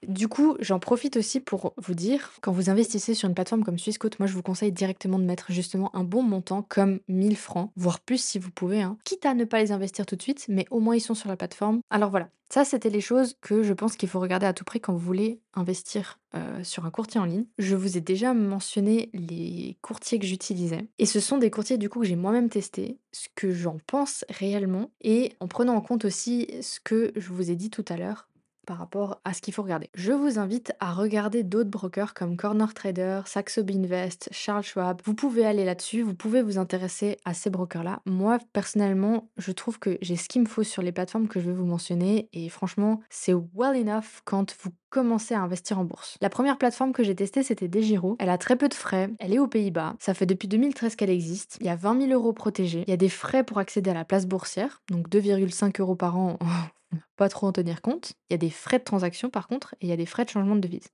Du 0.06 0.28
coup, 0.28 0.56
j'en 0.60 0.78
profite 0.78 1.16
aussi 1.16 1.40
pour 1.40 1.74
vous 1.76 1.94
dire, 1.94 2.32
quand 2.40 2.52
vous 2.52 2.70
investissez 2.70 3.12
sur 3.14 3.28
une 3.28 3.34
plateforme 3.34 3.64
comme 3.64 3.78
Swissquote, 3.78 4.18
moi 4.18 4.26
je 4.26 4.32
vous 4.32 4.42
conseille 4.42 4.72
directement 4.72 5.18
de 5.18 5.24
mettre 5.24 5.52
justement 5.52 5.94
un 5.94 6.04
bon 6.04 6.22
montant 6.22 6.62
comme 6.62 7.00
1000 7.08 7.36
francs, 7.36 7.70
voire 7.76 8.00
plus 8.00 8.22
si 8.22 8.38
vous 8.38 8.50
pouvez, 8.50 8.82
hein. 8.82 8.96
quitte 9.04 9.26
à 9.26 9.34
ne 9.34 9.44
pas 9.44 9.58
les 9.58 9.72
investir 9.72 10.06
tout 10.06 10.16
de 10.16 10.22
suite, 10.22 10.46
mais 10.48 10.66
au 10.70 10.80
moins 10.80 10.96
ils 10.96 11.00
sont 11.00 11.14
sur 11.14 11.28
la 11.28 11.36
plateforme. 11.36 11.80
Alors 11.90 12.10
voilà, 12.10 12.30
ça, 12.54 12.64
c'était 12.64 12.88
les 12.88 13.00
choses 13.00 13.34
que 13.40 13.64
je 13.64 13.72
pense 13.72 13.96
qu'il 13.96 14.08
faut 14.08 14.20
regarder 14.20 14.46
à 14.46 14.52
tout 14.52 14.62
prix 14.62 14.80
quand 14.80 14.92
vous 14.92 15.00
voulez 15.00 15.40
investir 15.54 16.20
euh, 16.36 16.62
sur 16.62 16.86
un 16.86 16.90
courtier 16.92 17.18
en 17.18 17.24
ligne. 17.24 17.46
Je 17.58 17.74
vous 17.74 17.98
ai 17.98 18.00
déjà 18.00 18.32
mentionné 18.32 19.10
les 19.12 19.76
courtiers 19.82 20.20
que 20.20 20.24
j'utilisais. 20.24 20.86
Et 21.00 21.06
ce 21.06 21.18
sont 21.18 21.38
des 21.38 21.50
courtiers 21.50 21.78
du 21.78 21.88
coup 21.88 21.98
que 21.98 22.06
j'ai 22.06 22.14
moi-même 22.14 22.48
testé, 22.48 23.00
ce 23.10 23.26
que 23.34 23.50
j'en 23.50 23.78
pense 23.88 24.24
réellement, 24.28 24.92
et 25.00 25.32
en 25.40 25.48
prenant 25.48 25.74
en 25.74 25.80
compte 25.80 26.04
aussi 26.04 26.46
ce 26.62 26.78
que 26.78 27.10
je 27.16 27.32
vous 27.32 27.50
ai 27.50 27.56
dit 27.56 27.70
tout 27.70 27.84
à 27.88 27.96
l'heure, 27.96 28.28
par 28.64 28.78
rapport 28.78 29.20
à 29.24 29.32
ce 29.32 29.40
qu'il 29.40 29.54
faut 29.54 29.62
regarder. 29.62 29.90
Je 29.94 30.12
vous 30.12 30.38
invite 30.38 30.72
à 30.80 30.92
regarder 30.92 31.42
d'autres 31.42 31.70
brokers 31.70 32.14
comme 32.14 32.36
Corner 32.36 32.72
Trader, 32.74 33.22
Saxo 33.26 33.62
Binvest, 33.62 34.28
Charles 34.32 34.62
Schwab. 34.62 35.00
Vous 35.04 35.14
pouvez 35.14 35.44
aller 35.44 35.64
là-dessus, 35.64 36.02
vous 36.02 36.14
pouvez 36.14 36.42
vous 36.42 36.58
intéresser 36.58 37.18
à 37.24 37.34
ces 37.34 37.50
brokers-là. 37.50 38.00
Moi, 38.06 38.38
personnellement, 38.52 39.28
je 39.36 39.52
trouve 39.52 39.78
que 39.78 39.98
j'ai 40.02 40.16
ce 40.16 40.28
qu'il 40.28 40.42
me 40.42 40.46
faut 40.46 40.62
sur 40.62 40.82
les 40.82 40.92
plateformes 40.92 41.28
que 41.28 41.40
je 41.40 41.46
vais 41.46 41.56
vous 41.56 41.66
mentionner 41.66 42.28
et 42.32 42.48
franchement, 42.48 43.00
c'est 43.10 43.34
well 43.54 43.76
enough 43.76 44.22
quand 44.24 44.54
vous 44.62 44.70
commencez 44.90 45.34
à 45.34 45.40
investir 45.40 45.80
en 45.80 45.84
bourse. 45.84 46.16
La 46.20 46.30
première 46.30 46.56
plateforme 46.56 46.92
que 46.92 47.02
j'ai 47.02 47.16
testée, 47.16 47.42
c'était 47.42 47.66
Degiro. 47.66 48.16
Elle 48.20 48.30
a 48.30 48.38
très 48.38 48.54
peu 48.54 48.68
de 48.68 48.74
frais, 48.74 49.10
elle 49.18 49.34
est 49.34 49.40
aux 49.40 49.48
Pays-Bas, 49.48 49.96
ça 49.98 50.14
fait 50.14 50.24
depuis 50.26 50.46
2013 50.46 50.94
qu'elle 50.94 51.10
existe, 51.10 51.56
il 51.60 51.66
y 51.66 51.68
a 51.68 51.74
20 51.74 52.06
000 52.06 52.12
euros 52.12 52.32
protégés, 52.32 52.84
il 52.86 52.90
y 52.90 52.94
a 52.94 52.96
des 52.96 53.08
frais 53.08 53.42
pour 53.42 53.58
accéder 53.58 53.90
à 53.90 53.94
la 53.94 54.04
place 54.04 54.26
boursière, 54.26 54.82
donc 54.90 55.08
2,5 55.08 55.80
euros 55.80 55.96
par 55.96 56.16
an 56.16 56.38
pas 57.16 57.28
trop 57.28 57.46
en 57.46 57.52
tenir 57.52 57.82
compte. 57.82 58.14
Il 58.28 58.32
y 58.32 58.36
a 58.36 58.38
des 58.38 58.50
frais 58.50 58.78
de 58.78 58.84
transaction 58.84 59.30
par 59.30 59.48
contre 59.48 59.74
et 59.80 59.86
il 59.86 59.88
y 59.88 59.92
a 59.92 59.96
des 59.96 60.06
frais 60.06 60.24
de 60.24 60.30
changement 60.30 60.56
de 60.56 60.60
devise. 60.60 60.88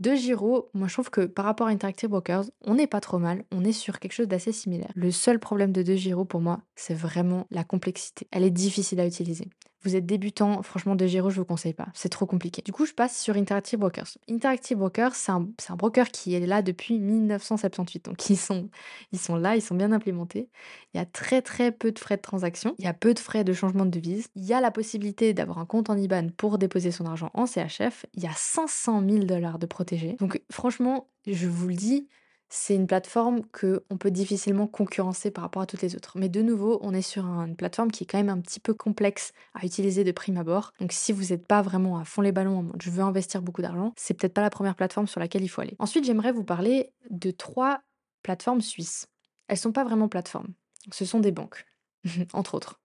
De 0.00 0.14
Giro, 0.14 0.70
moi 0.74 0.86
je 0.86 0.92
trouve 0.92 1.10
que 1.10 1.22
par 1.22 1.44
rapport 1.44 1.66
à 1.66 1.70
Interactive 1.70 2.10
Brokers, 2.10 2.44
on 2.64 2.74
n'est 2.74 2.86
pas 2.86 3.00
trop 3.00 3.18
mal, 3.18 3.44
on 3.50 3.64
est 3.64 3.72
sur 3.72 3.98
quelque 3.98 4.12
chose 4.12 4.28
d'assez 4.28 4.52
similaire. 4.52 4.92
Le 4.94 5.10
seul 5.10 5.40
problème 5.40 5.72
de 5.72 5.82
De 5.82 5.96
Giro 5.96 6.24
pour 6.24 6.40
moi, 6.40 6.60
c'est 6.76 6.94
vraiment 6.94 7.48
la 7.50 7.64
complexité. 7.64 8.28
Elle 8.30 8.44
est 8.44 8.50
difficile 8.50 9.00
à 9.00 9.06
utiliser. 9.06 9.48
Vous 9.84 9.94
êtes 9.94 10.06
débutant, 10.06 10.62
franchement, 10.62 10.96
De 10.96 11.06
Giro, 11.06 11.30
je 11.30 11.36
vous 11.36 11.44
conseille 11.44 11.72
pas. 11.72 11.88
C'est 11.94 12.08
trop 12.08 12.26
compliqué. 12.26 12.62
Du 12.62 12.72
coup, 12.72 12.84
je 12.84 12.92
passe 12.92 13.16
sur 13.16 13.36
Interactive 13.36 13.78
Brokers. 13.78 14.18
Interactive 14.28 14.76
Brokers, 14.76 15.14
c'est 15.14 15.30
un, 15.30 15.46
broker 15.76 16.10
qui 16.10 16.34
est 16.34 16.44
là 16.44 16.62
depuis 16.62 16.98
1978. 16.98 18.04
Donc, 18.06 18.28
ils 18.28 18.36
sont, 18.36 18.68
ils 19.12 19.18
sont 19.18 19.36
là, 19.36 19.54
ils 19.54 19.62
sont 19.62 19.76
bien 19.76 19.92
implémentés. 19.92 20.48
Il 20.92 20.98
y 20.98 21.00
a 21.00 21.06
très, 21.06 21.42
très 21.42 21.70
peu 21.70 21.92
de 21.92 21.98
frais 21.98 22.16
de 22.16 22.22
transaction. 22.22 22.74
Il 22.78 22.84
y 22.84 22.88
a 22.88 22.94
peu 22.94 23.14
de 23.14 23.20
frais 23.20 23.44
de 23.44 23.52
changement 23.52 23.84
de 23.84 23.90
devise. 23.90 24.28
Il 24.34 24.44
y 24.44 24.52
a 24.52 24.60
la 24.60 24.72
possibilité 24.72 25.32
d'avoir 25.32 25.58
un 25.58 25.66
compte 25.66 25.90
en 25.90 25.96
IBAN 25.96 26.30
pour 26.36 26.58
déposer 26.58 26.90
son 26.90 27.06
argent 27.06 27.30
en 27.34 27.46
CHF. 27.46 28.06
Il 28.14 28.22
y 28.22 28.26
a 28.26 28.34
500 28.34 29.02
000 29.08 29.24
dollars 29.24 29.60
de 29.60 29.66
protégés. 29.66 30.16
Donc, 30.18 30.42
franchement, 30.50 31.06
je 31.26 31.46
vous 31.46 31.68
le 31.68 31.74
dis, 31.74 32.08
c'est 32.48 32.74
une 32.74 32.86
plateforme 32.86 33.42
que 33.52 33.84
on 33.90 33.98
peut 33.98 34.10
difficilement 34.10 34.66
concurrencer 34.66 35.30
par 35.30 35.42
rapport 35.42 35.62
à 35.62 35.66
toutes 35.66 35.82
les 35.82 35.96
autres. 35.96 36.16
Mais 36.18 36.28
de 36.28 36.40
nouveau, 36.40 36.78
on 36.82 36.94
est 36.94 37.02
sur 37.02 37.24
une 37.24 37.56
plateforme 37.56 37.90
qui 37.90 38.04
est 38.04 38.06
quand 38.06 38.18
même 38.18 38.28
un 38.28 38.40
petit 38.40 38.60
peu 38.60 38.72
complexe 38.74 39.32
à 39.54 39.66
utiliser 39.66 40.04
de 40.04 40.12
prime 40.12 40.38
abord. 40.38 40.72
Donc 40.80 40.92
si 40.92 41.12
vous 41.12 41.26
n'êtes 41.26 41.46
pas 41.46 41.62
vraiment 41.62 41.98
à 41.98 42.04
fond 42.04 42.22
les 42.22 42.32
ballons 42.32 42.58
en 42.58 42.62
mode 42.62 42.82
je 42.82 42.90
veux 42.90 43.02
investir 43.02 43.42
beaucoup 43.42 43.62
d'argent, 43.62 43.92
c'est 43.96 44.14
peut-être 44.14 44.34
pas 44.34 44.42
la 44.42 44.50
première 44.50 44.76
plateforme 44.76 45.06
sur 45.06 45.20
laquelle 45.20 45.42
il 45.42 45.48
faut 45.48 45.60
aller. 45.60 45.76
Ensuite, 45.78 46.04
j'aimerais 46.04 46.32
vous 46.32 46.44
parler 46.44 46.92
de 47.10 47.30
trois 47.30 47.80
plateformes 48.22 48.62
suisses. 48.62 49.08
Elles 49.48 49.58
sont 49.58 49.72
pas 49.72 49.84
vraiment 49.84 50.08
plateformes. 50.08 50.54
Ce 50.90 51.04
sont 51.04 51.20
des 51.20 51.32
banques, 51.32 51.66
entre 52.32 52.54
autres. 52.54 52.80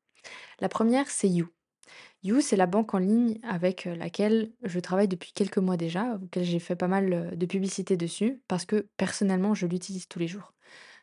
La 0.60 0.70
première, 0.70 1.10
c'est 1.10 1.30
You. 1.30 1.48
You, 2.24 2.40
c'est 2.40 2.56
la 2.56 2.68
banque 2.68 2.94
en 2.94 3.00
ligne 3.00 3.40
avec 3.44 3.86
laquelle 3.86 4.52
je 4.64 4.80
travaille 4.80 5.10
depuis 5.10 5.34
quelques 5.34 5.58
mois 5.58 5.76
déjà, 5.76 6.18
auquel 6.24 6.44
j'ai 6.44 6.60
fait 6.60 6.76
pas 6.76 6.88
mal 6.88 7.38
de 7.38 7.46
publicité 7.46 7.98
dessus, 7.98 8.42
parce 8.48 8.66
que 8.66 8.88
personnellement, 8.96 9.54
je 9.54 9.68
l'utilise 9.68 10.08
tous 10.08 10.20
les 10.20 10.28
jours. 10.28 10.54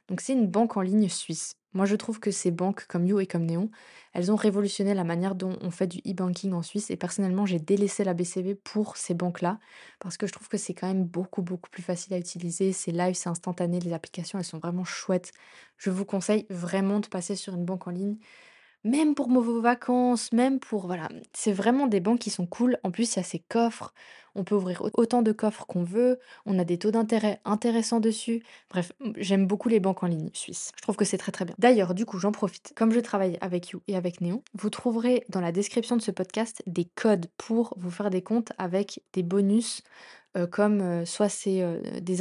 Donc 0.09 0.23
c'est 0.23 0.33
une 0.33 0.49
banque 0.49 0.77
en 0.77 0.81
ligne 0.81 1.09
suisse. 1.09 1.57
Moi, 1.73 1.87
je 1.87 1.95
trouve 1.95 2.19
que 2.19 2.33
ces 2.33 2.51
banques 2.51 2.87
comme 2.89 3.07
You 3.07 3.21
et 3.21 3.27
comme 3.27 3.47
Neon, 3.47 3.71
elles 4.13 4.33
ont 4.33 4.37
révolutionné 4.37 4.93
la 4.93 5.05
manière 5.05 5.37
dont 5.37 5.57
on 5.61 5.71
fait 5.71 5.87
du 5.87 5.99
e-banking 5.99 6.53
en 6.53 6.63
Suisse. 6.63 6.91
Et 6.91 6.97
personnellement, 6.97 7.47
j'ai 7.47 7.61
délaissé 7.61 8.03
la 8.03 8.13
BCV 8.13 8.57
pour 8.57 8.97
ces 8.97 9.15
banques-là, 9.15 9.61
parce 10.01 10.17
que 10.17 10.27
je 10.27 10.33
trouve 10.33 10.49
que 10.49 10.57
c'est 10.57 10.75
quand 10.75 10.89
même 10.89 11.05
beaucoup, 11.05 11.43
beaucoup 11.43 11.71
plus 11.71 11.83
facile 11.83 12.15
à 12.15 12.19
utiliser. 12.19 12.73
C'est 12.73 12.91
live, 12.91 13.15
c'est 13.15 13.29
instantané, 13.29 13.79
les 13.79 13.93
applications, 13.93 14.39
elles 14.41 14.45
sont 14.45 14.59
vraiment 14.59 14.85
chouettes. 14.85 15.31
Je 15.77 15.91
vous 15.91 16.05
conseille 16.05 16.47
vraiment 16.51 16.99
de 16.99 17.07
passer 17.07 17.37
sur 17.37 17.55
une 17.55 17.65
banque 17.65 17.87
en 17.87 17.93
ligne 17.93 18.17
même 18.85 19.15
pour 19.15 19.29
vos 19.29 19.61
vacances, 19.61 20.33
même 20.33 20.59
pour 20.59 20.87
voilà, 20.87 21.09
c'est 21.33 21.53
vraiment 21.53 21.87
des 21.87 22.01
banques 22.01 22.21
qui 22.21 22.31
sont 22.31 22.47
cool. 22.47 22.79
En 22.83 22.91
plus, 22.91 23.15
il 23.15 23.17
y 23.19 23.21
a 23.21 23.25
ces 23.25 23.39
coffres, 23.39 23.93
on 24.35 24.45
peut 24.45 24.55
ouvrir 24.55 24.83
autant 24.95 25.23
de 25.23 25.33
coffres 25.33 25.67
qu'on 25.67 25.83
veut, 25.83 26.19
on 26.47 26.59
a 26.59 26.65
des 26.65 26.79
taux 26.79 26.91
d'intérêt 26.91 27.41
intéressants 27.45 28.01
dessus. 28.01 28.43
Bref, 28.71 28.93
j'aime 29.17 29.47
beaucoup 29.47 29.69
les 29.69 29.81
banques 29.81 30.03
en 30.03 30.07
ligne 30.07 30.31
suisses. 30.33 30.73
Je 30.77 30.83
trouve 30.83 30.97
que 30.97 31.05
c'est 31.05 31.19
très 31.19 31.33
très 31.33 31.45
bien. 31.45 31.55
D'ailleurs, 31.59 31.95
du 31.95 32.07
coup, 32.07 32.19
j'en 32.19 32.33
profite. 32.33 32.73
Comme 32.77 32.93
je 32.93 33.01
travaille 33.01 33.39
avec 33.41 33.71
You 33.71 33.83
et 33.89 33.97
avec 33.97 34.21
Néon, 34.21 34.43
vous 34.55 34.71
trouverez 34.71 35.25
dans 35.29 35.41
la 35.41 35.53
description 35.53 35.97
de 35.97 36.03
ce 36.03 36.11
podcast 36.11 36.63
des 36.67 36.85
codes 36.85 37.27
pour 37.37 37.75
vous 37.77 37.91
faire 37.91 38.11
des 38.11 38.23
comptes 38.23 38.53
avec 38.59 39.03
des 39.13 39.23
bonus 39.23 39.83
comme 40.51 41.05
soit 41.07 41.29
c'est 41.29 41.63
des 42.01 42.21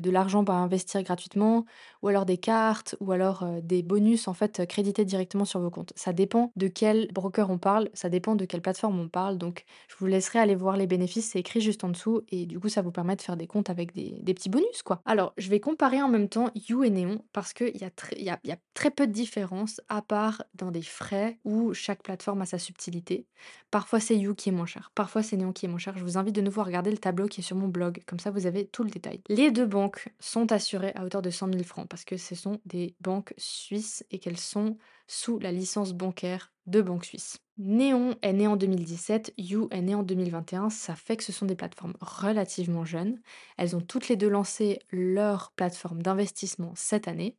de 0.00 0.10
l'argent 0.10 0.44
à 0.44 0.52
investir 0.52 1.02
gratuitement, 1.02 1.64
ou 2.02 2.08
alors 2.08 2.24
des 2.24 2.38
cartes, 2.38 2.96
ou 3.00 3.12
alors 3.12 3.46
des 3.62 3.82
bonus 3.82 4.28
en 4.28 4.34
fait 4.34 4.66
crédités 4.66 5.04
directement 5.04 5.44
sur 5.44 5.60
vos 5.60 5.70
comptes. 5.70 5.92
Ça 5.96 6.12
dépend 6.12 6.52
de 6.56 6.68
quel 6.68 7.08
broker 7.12 7.50
on 7.50 7.58
parle, 7.58 7.88
ça 7.94 8.08
dépend 8.08 8.36
de 8.36 8.44
quelle 8.44 8.62
plateforme 8.62 8.98
on 9.00 9.08
parle. 9.08 9.38
Donc 9.38 9.64
je 9.88 9.96
vous 9.98 10.06
laisserai 10.06 10.38
aller 10.38 10.54
voir 10.54 10.76
les 10.76 10.86
bénéfices, 10.86 11.30
c'est 11.30 11.38
écrit 11.38 11.60
juste 11.60 11.84
en 11.84 11.88
dessous, 11.88 12.22
et 12.28 12.46
du 12.46 12.60
coup 12.60 12.68
ça 12.68 12.82
vous 12.82 12.92
permet 12.92 13.16
de 13.16 13.22
faire 13.22 13.36
des 13.36 13.46
comptes 13.46 13.70
avec 13.70 13.94
des, 13.94 14.34
petits 14.34 14.50
bonus 14.50 14.82
quoi. 14.84 15.00
Alors 15.04 15.32
je 15.36 15.48
vais 15.48 15.60
comparer 15.60 16.00
en 16.02 16.08
même 16.08 16.28
temps 16.28 16.50
You 16.68 16.84
et 16.84 16.90
Neon 16.90 17.24
parce 17.32 17.52
qu'il 17.52 17.76
y, 17.76 17.84
a 17.84 17.90
y, 18.16 18.30
a, 18.30 18.38
y 18.44 18.52
a 18.52 18.56
très 18.74 18.90
peu 18.90 19.06
de 19.06 19.12
différence 19.12 19.80
à 19.88 20.02
part 20.02 20.44
dans 20.54 20.70
des 20.70 20.82
frais 20.82 21.38
où 21.44 21.72
chaque 21.74 22.02
plateforme 22.02 22.42
a 22.42 22.46
sa 22.46 22.58
subtilité. 22.58 23.26
Parfois 23.70 24.00
c'est 24.00 24.16
You 24.16 24.34
qui 24.34 24.50
est 24.50 24.52
moins 24.52 24.66
cher, 24.66 24.92
parfois 24.94 25.22
c'est 25.22 25.36
Neon 25.36 25.52
qui 25.52 25.66
est 25.66 25.68
moins 25.68 25.78
cher. 25.78 25.96
Je 25.96 26.04
vous 26.04 26.18
invite 26.18 26.34
de 26.34 26.40
nouveau 26.40 26.60
à 26.60 26.64
regarder 26.64 26.90
le 26.90 26.98
tableau 26.98 27.26
qui 27.26 27.40
est 27.40 27.44
mon 27.54 27.68
blog, 27.68 28.02
comme 28.06 28.18
ça 28.18 28.30
vous 28.30 28.46
avez 28.46 28.66
tout 28.66 28.84
le 28.84 28.90
détail. 28.90 29.20
Les 29.28 29.50
deux 29.50 29.66
banques 29.66 30.12
sont 30.20 30.52
assurées 30.52 30.92
à 30.94 31.04
hauteur 31.04 31.22
de 31.22 31.30
100 31.30 31.52
000 31.52 31.64
francs 31.64 31.88
parce 31.88 32.04
que 32.04 32.16
ce 32.16 32.34
sont 32.34 32.60
des 32.66 32.94
banques 33.00 33.34
suisses 33.36 34.04
et 34.10 34.18
qu'elles 34.18 34.38
sont 34.38 34.76
sous 35.06 35.38
la 35.38 35.52
licence 35.52 35.94
bancaire 35.94 36.52
de 36.66 36.82
Banque 36.82 37.04
Suisse. 37.04 37.38
Néon 37.56 38.14
est 38.22 38.34
né 38.34 38.46
en 38.46 38.56
2017, 38.56 39.34
You 39.38 39.68
est 39.72 39.80
né 39.80 39.94
en 39.94 40.02
2021, 40.02 40.70
ça 40.70 40.94
fait 40.94 41.16
que 41.16 41.24
ce 41.24 41.32
sont 41.32 41.46
des 41.46 41.56
plateformes 41.56 41.94
relativement 42.00 42.84
jeunes. 42.84 43.20
Elles 43.56 43.74
ont 43.74 43.80
toutes 43.80 44.08
les 44.08 44.16
deux 44.16 44.28
lancé 44.28 44.78
leur 44.90 45.50
plateforme 45.52 46.02
d'investissement 46.02 46.72
cette 46.76 47.08
année 47.08 47.36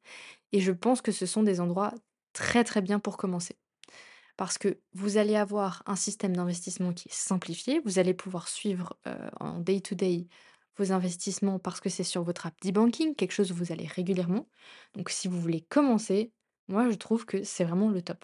et 0.51 0.59
je 0.59 0.71
pense 0.71 1.01
que 1.01 1.11
ce 1.11 1.25
sont 1.25 1.43
des 1.43 1.61
endroits 1.61 1.93
très 2.33 2.63
très 2.63 2.81
bien 2.81 2.99
pour 2.99 3.17
commencer 3.17 3.55
parce 4.39 4.57
que 4.57 4.79
vous 4.93 5.17
allez 5.17 5.35
avoir 5.35 5.83
un 5.85 5.97
système 5.97 6.33
d'investissement 6.33 6.93
qui 6.93 7.09
est 7.09 7.13
simplifié, 7.13 7.81
vous 7.83 7.99
allez 7.99 8.13
pouvoir 8.13 8.47
suivre 8.47 8.97
en 9.41 9.59
day-to-day 9.59 10.27
vos 10.77 10.93
investissements 10.93 11.59
parce 11.59 11.81
que 11.81 11.89
c'est 11.89 12.05
sur 12.05 12.23
votre 12.23 12.45
app 12.45 12.55
d'e-banking, 12.61 13.15
quelque 13.15 13.33
chose 13.33 13.51
où 13.51 13.55
vous 13.55 13.73
allez 13.73 13.85
régulièrement. 13.85 14.47
Donc 14.95 15.09
si 15.09 15.27
vous 15.27 15.41
voulez 15.41 15.59
commencer, 15.59 16.31
moi 16.69 16.89
je 16.89 16.95
trouve 16.95 17.25
que 17.25 17.43
c'est 17.43 17.65
vraiment 17.65 17.89
le 17.89 18.01
top. 18.01 18.23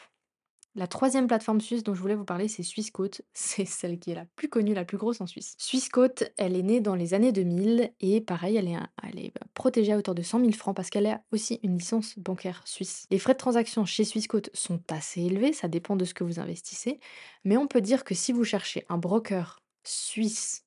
La 0.77 0.87
troisième 0.87 1.27
plateforme 1.27 1.61
suisse 1.61 1.83
dont 1.83 1.93
je 1.93 2.01
voulais 2.01 2.15
vous 2.15 2.25
parler, 2.25 2.49
c'est 2.49 2.61
Swissquote. 2.61 3.21
C'est 3.33 3.65
celle 3.65 3.97
qui 3.97 4.11
est 4.11 4.15
la 4.15 4.25
plus 4.35 4.49
connue, 4.49 4.73
la 4.73 4.83
plus 4.83 4.97
grosse 4.97 5.21
en 5.21 5.25
Suisse. 5.25 5.55
Swissquote, 5.57 6.25
elle 6.37 6.55
est 6.55 6.63
née 6.63 6.81
dans 6.81 6.95
les 6.95 7.13
années 7.13 7.31
2000 7.31 7.93
et 8.01 8.19
pareil, 8.19 8.57
elle 8.57 8.67
est, 8.67 9.33
protégée 9.53 9.93
à 9.93 9.97
hauteur 9.97 10.15
de 10.15 10.21
100 10.21 10.41
000 10.41 10.51
francs 10.51 10.75
parce 10.75 10.89
qu'elle 10.89 11.07
a 11.07 11.21
aussi 11.31 11.61
une 11.63 11.77
licence 11.77 12.19
bancaire 12.19 12.61
suisse. 12.65 13.07
Les 13.09 13.19
frais 13.19 13.33
de 13.33 13.37
transaction 13.37 13.85
chez 13.85 14.03
Swissquote 14.03 14.49
sont 14.53 14.81
assez 14.89 15.21
élevés, 15.21 15.53
ça 15.53 15.69
dépend 15.69 15.95
de 15.95 16.03
ce 16.03 16.13
que 16.13 16.25
vous 16.25 16.39
investissez, 16.39 16.99
mais 17.45 17.55
on 17.55 17.67
peut 17.67 17.81
dire 17.81 18.03
que 18.03 18.13
si 18.13 18.33
vous 18.33 18.43
cherchez 18.43 18.85
un 18.89 18.97
broker 18.97 19.61
suisse, 19.85 20.65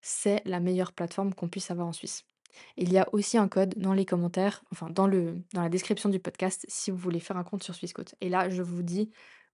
c'est 0.00 0.40
la 0.46 0.60
meilleure 0.60 0.92
plateforme 0.92 1.34
qu'on 1.34 1.48
puisse 1.48 1.70
avoir 1.70 1.86
en 1.86 1.92
Suisse. 1.92 2.24
Il 2.76 2.92
y 2.92 2.98
a 2.98 3.06
aussi 3.12 3.38
un 3.38 3.48
code 3.48 3.74
dans 3.76 3.92
les 3.92 4.06
commentaires, 4.06 4.62
enfin 4.72 4.88
dans 4.90 5.06
la 5.06 5.68
description 5.68 6.08
du 6.08 6.18
podcast 6.18 6.64
si 6.68 6.90
vous 6.90 6.96
voulez 6.96 7.20
faire 7.20 7.36
un 7.36 7.44
compte 7.44 7.62
sur 7.62 7.74
Swissquote. 7.74 8.14
Et 8.20 8.28
là, 8.28 8.48
je 8.48 8.62
vous 8.62 8.82
dis, 8.82 9.10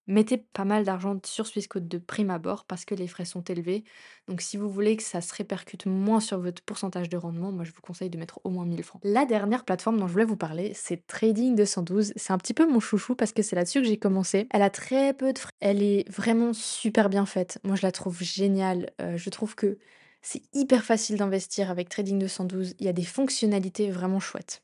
Mettez 0.08 0.38
pas 0.38 0.64
mal 0.64 0.84
d'argent 0.84 1.18
sur 1.24 1.46
Swissquote 1.46 1.88
de 1.88 1.98
prime 1.98 2.30
abord 2.30 2.64
parce 2.64 2.84
que 2.84 2.94
les 2.94 3.08
frais 3.08 3.24
sont 3.24 3.42
élevés. 3.42 3.82
Donc 4.28 4.40
si 4.40 4.56
vous 4.56 4.70
voulez 4.70 4.96
que 4.96 5.02
ça 5.02 5.20
se 5.20 5.34
répercute 5.34 5.86
moins 5.86 6.20
sur 6.20 6.38
votre 6.38 6.62
pourcentage 6.62 7.08
de 7.08 7.16
rendement, 7.16 7.50
moi 7.50 7.64
je 7.64 7.72
vous 7.72 7.80
conseille 7.80 8.10
de 8.10 8.18
mettre 8.18 8.40
au 8.44 8.50
moins 8.50 8.64
1000 8.64 8.82
francs. 8.84 9.00
La 9.04 9.24
dernière 9.24 9.64
plateforme 9.64 9.98
dont 9.98 10.06
je 10.06 10.12
voulais 10.12 10.24
vous 10.24 10.36
parler, 10.36 10.72
c'est 10.74 11.06
Trading 11.06 11.56
212. 11.56 12.12
C'est 12.14 12.32
un 12.32 12.38
petit 12.38 12.54
peu 12.54 12.70
mon 12.70 12.78
chouchou 12.78 13.16
parce 13.16 13.32
que 13.32 13.42
c'est 13.42 13.56
là-dessus 13.56 13.82
que 13.82 13.88
j'ai 13.88 13.98
commencé. 13.98 14.46
Elle 14.50 14.62
a 14.62 14.70
très 14.70 15.12
peu 15.12 15.32
de 15.32 15.38
frais. 15.38 15.52
Elle 15.60 15.82
est 15.82 16.08
vraiment 16.10 16.52
super 16.52 17.08
bien 17.08 17.26
faite. 17.26 17.58
Moi 17.64 17.74
je 17.74 17.82
la 17.82 17.92
trouve 17.92 18.22
géniale. 18.22 18.90
Euh, 19.00 19.16
je 19.16 19.30
trouve 19.30 19.56
que 19.56 19.78
c'est 20.22 20.42
hyper 20.52 20.84
facile 20.84 21.16
d'investir 21.16 21.70
avec 21.70 21.88
Trading 21.88 22.18
212. 22.18 22.74
Il 22.78 22.86
y 22.86 22.88
a 22.88 22.92
des 22.92 23.04
fonctionnalités 23.04 23.90
vraiment 23.90 24.20
chouettes 24.20 24.62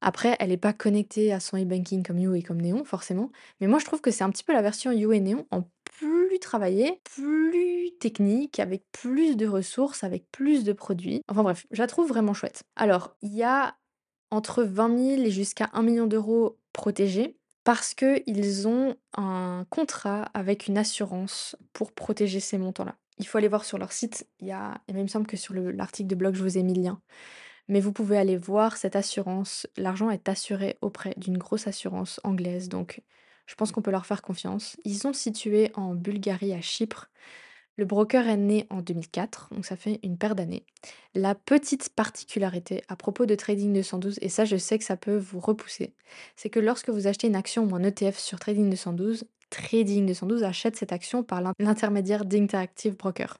Après, 0.00 0.36
elle 0.40 0.50
n'est 0.50 0.56
pas 0.56 0.72
connectée 0.72 1.32
à 1.32 1.40
son 1.40 1.56
e-banking 1.56 2.02
comme 2.02 2.18
You 2.18 2.34
et 2.34 2.42
comme 2.42 2.60
Néon, 2.60 2.84
forcément. 2.84 3.30
Mais 3.60 3.66
moi, 3.66 3.78
je 3.78 3.84
trouve 3.84 4.00
que 4.00 4.10
c'est 4.10 4.24
un 4.24 4.30
petit 4.30 4.44
peu 4.44 4.52
la 4.52 4.62
version 4.62 4.92
You 4.92 5.12
et 5.12 5.20
Néon 5.20 5.46
en 5.50 5.62
plus 5.84 6.38
travaillée, 6.38 7.00
plus 7.04 7.92
technique, 8.00 8.60
avec 8.60 8.84
plus 8.92 9.36
de 9.36 9.46
ressources, 9.46 10.04
avec 10.04 10.30
plus 10.30 10.64
de 10.64 10.72
produits. 10.72 11.22
Enfin 11.28 11.42
bref, 11.42 11.66
je 11.70 11.80
la 11.80 11.86
trouve 11.86 12.08
vraiment 12.08 12.34
chouette. 12.34 12.64
Alors, 12.76 13.16
il 13.22 13.34
y 13.34 13.42
a 13.42 13.76
entre 14.30 14.64
20 14.64 15.16
000 15.16 15.22
et 15.22 15.30
jusqu'à 15.30 15.70
1 15.72 15.82
million 15.82 16.06
d'euros 16.06 16.58
protégés 16.72 17.36
parce 17.62 17.94
qu'ils 17.94 18.68
ont 18.68 18.96
un 19.16 19.66
contrat 19.70 20.28
avec 20.34 20.66
une 20.66 20.76
assurance 20.76 21.56
pour 21.72 21.92
protéger 21.92 22.40
ces 22.40 22.58
montants-là. 22.58 22.96
Il 23.18 23.26
faut 23.26 23.38
aller 23.38 23.48
voir 23.48 23.64
sur 23.64 23.78
leur 23.78 23.92
site, 23.92 24.28
il 24.40 24.48
y 24.48 24.52
a, 24.52 24.80
même 24.88 24.98
il 24.98 25.02
me 25.04 25.08
semble 25.08 25.26
que 25.26 25.36
sur 25.36 25.54
l'article 25.54 26.08
de 26.08 26.14
blog, 26.14 26.34
je 26.34 26.42
vous 26.42 26.58
ai 26.58 26.62
mis 26.62 26.74
le 26.74 26.82
lien 26.82 27.00
mais 27.68 27.80
vous 27.80 27.92
pouvez 27.92 28.18
aller 28.18 28.36
voir 28.36 28.76
cette 28.76 28.96
assurance. 28.96 29.66
L'argent 29.76 30.10
est 30.10 30.28
assuré 30.28 30.76
auprès 30.80 31.14
d'une 31.16 31.38
grosse 31.38 31.66
assurance 31.66 32.20
anglaise, 32.24 32.68
donc 32.68 33.02
je 33.46 33.54
pense 33.54 33.72
qu'on 33.72 33.82
peut 33.82 33.90
leur 33.90 34.06
faire 34.06 34.22
confiance. 34.22 34.76
Ils 34.84 34.96
sont 34.98 35.12
situés 35.12 35.70
en 35.74 35.94
Bulgarie, 35.94 36.52
à 36.52 36.60
Chypre. 36.60 37.10
Le 37.76 37.84
broker 37.84 38.28
est 38.28 38.36
né 38.36 38.66
en 38.70 38.82
2004, 38.82 39.48
donc 39.52 39.66
ça 39.66 39.74
fait 39.74 39.98
une 40.04 40.16
paire 40.16 40.36
d'années. 40.36 40.64
La 41.14 41.34
petite 41.34 41.88
particularité 41.88 42.84
à 42.86 42.94
propos 42.94 43.26
de 43.26 43.34
Trading 43.34 43.72
212, 43.72 44.18
et 44.22 44.28
ça 44.28 44.44
je 44.44 44.56
sais 44.56 44.78
que 44.78 44.84
ça 44.84 44.96
peut 44.96 45.16
vous 45.16 45.40
repousser, 45.40 45.94
c'est 46.36 46.50
que 46.50 46.60
lorsque 46.60 46.90
vous 46.90 47.08
achetez 47.08 47.26
une 47.26 47.34
action 47.34 47.64
ou 47.64 47.74
un 47.74 47.82
ETF 47.82 48.16
sur 48.16 48.38
Trading 48.38 48.70
212, 48.70 49.24
Trading 49.50 50.06
212 50.06 50.44
achète 50.44 50.76
cette 50.76 50.92
action 50.92 51.24
par 51.24 51.40
l'intermédiaire 51.58 52.24
d'Interactive 52.24 52.96
Broker. 52.96 53.38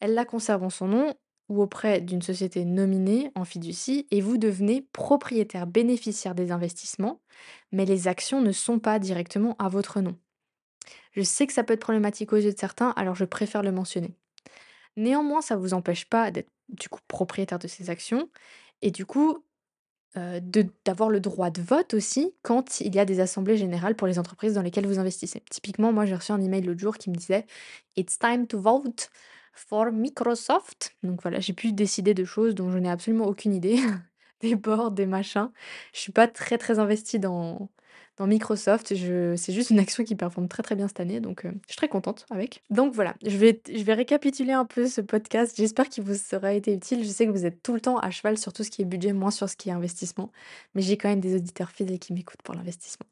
Elle 0.00 0.14
la 0.14 0.24
conserve 0.24 0.64
en 0.64 0.70
son 0.70 0.88
nom 0.88 1.14
ou 1.48 1.62
auprès 1.62 2.00
d'une 2.00 2.22
société 2.22 2.64
nominée 2.64 3.30
en 3.34 3.44
fiducie 3.44 4.06
et 4.10 4.20
vous 4.20 4.36
devenez 4.36 4.86
propriétaire 4.92 5.66
bénéficiaire 5.66 6.34
des 6.34 6.52
investissements, 6.52 7.20
mais 7.72 7.84
les 7.84 8.08
actions 8.08 8.40
ne 8.40 8.52
sont 8.52 8.78
pas 8.78 8.98
directement 8.98 9.56
à 9.58 9.68
votre 9.68 10.00
nom. 10.00 10.16
Je 11.12 11.22
sais 11.22 11.46
que 11.46 11.52
ça 11.52 11.64
peut 11.64 11.74
être 11.74 11.80
problématique 11.80 12.32
aux 12.32 12.36
yeux 12.36 12.52
de 12.52 12.58
certains, 12.58 12.90
alors 12.90 13.14
je 13.14 13.24
préfère 13.24 13.62
le 13.62 13.72
mentionner. 13.72 14.14
Néanmoins, 14.96 15.40
ça 15.40 15.56
ne 15.56 15.60
vous 15.60 15.74
empêche 15.74 16.06
pas 16.06 16.30
d'être 16.30 16.50
du 16.68 16.88
coup 16.88 17.00
propriétaire 17.08 17.58
de 17.58 17.68
ces 17.68 17.88
actions 17.88 18.28
et 18.82 18.90
du 18.90 19.06
coup 19.06 19.42
euh, 20.16 20.40
d'avoir 20.84 21.10
le 21.10 21.20
droit 21.20 21.50
de 21.50 21.62
vote 21.62 21.94
aussi 21.94 22.34
quand 22.42 22.80
il 22.80 22.94
y 22.94 22.98
a 22.98 23.04
des 23.04 23.20
assemblées 23.20 23.56
générales 23.56 23.94
pour 23.94 24.06
les 24.06 24.18
entreprises 24.18 24.54
dans 24.54 24.62
lesquelles 24.62 24.86
vous 24.86 24.98
investissez. 24.98 25.42
Typiquement, 25.50 25.92
moi 25.92 26.04
j'ai 26.06 26.14
reçu 26.14 26.32
un 26.32 26.40
email 26.40 26.62
l'autre 26.62 26.80
jour 26.80 26.96
qui 26.96 27.10
me 27.10 27.14
disait 27.14 27.46
It's 27.96 28.18
time 28.18 28.46
to 28.46 28.60
vote 28.60 29.10
for 29.58 29.92
Microsoft. 29.92 30.96
Donc 31.02 31.22
voilà, 31.22 31.40
j'ai 31.40 31.52
pu 31.52 31.72
décider 31.72 32.14
de 32.14 32.24
choses 32.24 32.54
dont 32.54 32.70
je 32.70 32.78
n'ai 32.78 32.90
absolument 32.90 33.26
aucune 33.26 33.54
idée. 33.54 33.78
des 34.40 34.54
boards, 34.54 34.92
des 34.92 35.06
machins. 35.06 35.50
Je 35.92 36.00
suis 36.00 36.12
pas 36.12 36.28
très 36.28 36.58
très 36.58 36.78
investie 36.78 37.18
dans, 37.18 37.68
dans 38.16 38.26
Microsoft. 38.26 38.94
Je, 38.94 39.34
c'est 39.36 39.52
juste 39.52 39.70
une 39.70 39.78
action 39.78 40.04
qui 40.04 40.14
performe 40.14 40.48
très 40.48 40.62
très 40.62 40.76
bien 40.76 40.88
cette 40.88 41.00
année, 41.00 41.20
donc 41.20 41.44
euh, 41.44 41.50
je 41.66 41.72
suis 41.72 41.76
très 41.76 41.88
contente 41.88 42.26
avec. 42.30 42.62
Donc 42.70 42.94
voilà, 42.94 43.14
je 43.24 43.36
vais, 43.36 43.60
je 43.68 43.82
vais 43.82 43.94
récapituler 43.94 44.52
un 44.52 44.64
peu 44.64 44.86
ce 44.86 45.00
podcast. 45.00 45.54
J'espère 45.56 45.88
qu'il 45.88 46.04
vous 46.04 46.14
sera 46.14 46.52
été 46.52 46.72
utile. 46.72 47.04
Je 47.04 47.08
sais 47.08 47.26
que 47.26 47.32
vous 47.32 47.46
êtes 47.46 47.62
tout 47.62 47.74
le 47.74 47.80
temps 47.80 47.98
à 47.98 48.10
cheval 48.10 48.38
sur 48.38 48.52
tout 48.52 48.64
ce 48.64 48.70
qui 48.70 48.82
est 48.82 48.84
budget, 48.84 49.12
moins 49.12 49.30
sur 49.30 49.48
ce 49.48 49.56
qui 49.56 49.70
est 49.70 49.72
investissement, 49.72 50.30
mais 50.74 50.82
j'ai 50.82 50.96
quand 50.96 51.08
même 51.08 51.20
des 51.20 51.34
auditeurs 51.34 51.70
fidèles 51.70 51.98
qui 51.98 52.12
m'écoutent 52.12 52.42
pour 52.42 52.54
l'investissement. 52.54 53.06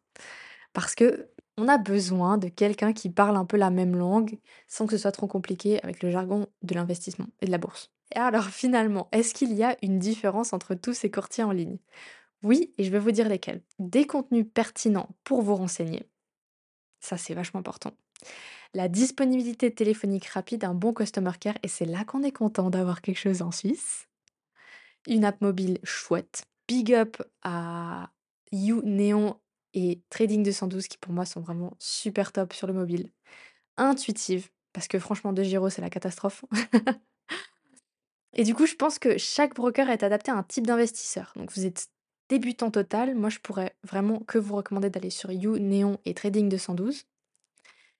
Parce 0.72 0.94
que 0.94 1.28
on 1.56 1.68
a 1.68 1.78
besoin 1.78 2.38
de 2.38 2.48
quelqu'un 2.48 2.92
qui 2.92 3.10
parle 3.10 3.36
un 3.36 3.44
peu 3.44 3.56
la 3.56 3.70
même 3.70 3.96
langue 3.96 4.38
sans 4.68 4.86
que 4.86 4.92
ce 4.92 4.98
soit 5.02 5.12
trop 5.12 5.26
compliqué 5.26 5.82
avec 5.82 6.02
le 6.02 6.10
jargon 6.10 6.46
de 6.62 6.74
l'investissement 6.74 7.26
et 7.40 7.46
de 7.46 7.50
la 7.50 7.58
bourse. 7.58 7.90
Et 8.14 8.18
alors 8.18 8.44
finalement, 8.50 9.08
est-ce 9.12 9.34
qu'il 9.34 9.52
y 9.52 9.64
a 9.64 9.76
une 9.82 9.98
différence 9.98 10.52
entre 10.52 10.74
tous 10.74 10.94
ces 10.94 11.10
courtiers 11.10 11.44
en 11.44 11.52
ligne? 11.52 11.78
Oui, 12.42 12.72
et 12.78 12.84
je 12.84 12.90
vais 12.90 12.98
vous 12.98 13.10
dire 13.10 13.28
lesquels. 13.28 13.62
Des 13.78 14.06
contenus 14.06 14.46
pertinents 14.52 15.08
pour 15.24 15.42
vous 15.42 15.56
renseigner. 15.56 16.06
Ça, 17.00 17.16
c'est 17.16 17.34
vachement 17.34 17.60
important. 17.60 17.92
La 18.74 18.88
disponibilité 18.88 19.72
téléphonique 19.72 20.26
rapide, 20.26 20.64
un 20.64 20.74
bon 20.74 20.92
customer 20.92 21.32
care, 21.40 21.56
et 21.62 21.68
c'est 21.68 21.86
là 21.86 22.04
qu'on 22.04 22.22
est 22.22 22.32
content 22.32 22.68
d'avoir 22.68 23.00
quelque 23.00 23.18
chose 23.18 23.42
en 23.42 23.50
Suisse. 23.50 24.08
Une 25.06 25.24
app 25.24 25.40
mobile 25.40 25.78
chouette. 25.82 26.44
Big 26.68 26.92
up 26.92 27.22
à 27.42 28.10
You, 28.52 28.82
Neon 28.84 29.38
et 29.76 30.00
Trading 30.10 30.42
212 30.42 30.88
qui 30.88 30.98
pour 30.98 31.12
moi 31.12 31.26
sont 31.26 31.40
vraiment 31.40 31.76
super 31.78 32.32
top 32.32 32.54
sur 32.54 32.66
le 32.66 32.72
mobile. 32.72 33.12
Intuitive, 33.76 34.48
parce 34.72 34.88
que 34.88 34.98
franchement, 34.98 35.34
de 35.34 35.42
Giro, 35.42 35.68
c'est 35.68 35.82
la 35.82 35.90
catastrophe. 35.90 36.44
et 38.32 38.42
du 38.42 38.54
coup, 38.54 38.66
je 38.66 38.74
pense 38.74 38.98
que 38.98 39.18
chaque 39.18 39.54
broker 39.54 39.90
est 39.90 40.02
adapté 40.02 40.30
à 40.30 40.34
un 40.34 40.42
type 40.42 40.66
d'investisseur. 40.66 41.32
Donc 41.36 41.52
vous 41.52 41.66
êtes 41.66 41.88
débutant 42.30 42.70
total, 42.70 43.14
moi 43.14 43.28
je 43.28 43.38
pourrais 43.38 43.76
vraiment 43.84 44.20
que 44.20 44.38
vous 44.38 44.56
recommander 44.56 44.90
d'aller 44.90 45.10
sur 45.10 45.30
You, 45.30 45.58
Neon 45.58 45.98
et 46.06 46.14
Trading 46.14 46.48
212. 46.48 47.04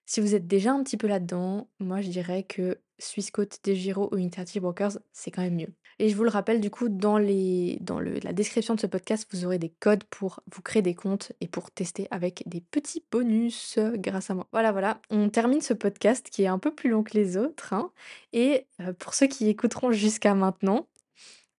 Si 0.07 0.21
vous 0.21 0.35
êtes 0.35 0.47
déjà 0.47 0.73
un 0.73 0.83
petit 0.83 0.97
peu 0.97 1.09
là-dedans, 1.09 1.69
moi 1.81 2.01
je 2.01 2.09
dirais 2.09 2.45
que 2.45 2.79
Swissquote, 2.99 3.59
Desgiro 3.65 4.09
ou 4.13 4.17
Interactive 4.17 4.63
Brokers, 4.63 4.99
c'est 5.13 5.31
quand 5.31 5.43
même 5.43 5.57
mieux. 5.57 5.75
Et 5.99 6.09
je 6.09 6.17
vous 6.17 6.25
le 6.25 6.31
rappelle, 6.31 6.61
du 6.61 6.71
coup, 6.71 6.89
dans, 6.89 7.19
la 7.19 8.33
description 8.33 8.75
de 8.75 8.81
ce 8.81 8.87
podcast, 8.87 9.27
vous 9.33 9.45
aurez 9.47 9.59
des 9.59 9.71
codes 9.81 10.05
pour 10.05 10.41
vous 10.55 10.63
créer 10.63 10.83
des 10.83 10.95
comptes 10.95 11.33
et 11.41 11.49
pour 11.49 11.71
tester 11.71 12.07
avec 12.11 12.43
des 12.47 12.61
petits 12.61 13.03
bonus 13.11 13.79
grâce 13.95 14.31
à 14.31 14.35
moi. 14.35 14.47
Voilà, 14.53 14.73
voilà, 14.73 15.01
on 15.11 15.29
termine 15.29 15.61
ce 15.61 15.75
podcast 15.75 16.29
qui 16.31 16.43
est 16.43 16.49
un 16.49 16.59
peu 16.59 16.75
plus 16.75 16.91
long 16.91 17.03
que 17.03 17.15
les 17.15 17.37
autres. 17.37 17.73
Hein. 17.73 17.91
et 18.33 18.67
euh, 18.81 18.93
pour 18.93 19.15
ceux 19.15 19.27
qui 19.27 19.49
écouteront 19.49 19.91
jusqu'à 19.91 20.35
maintenant, 20.35 20.87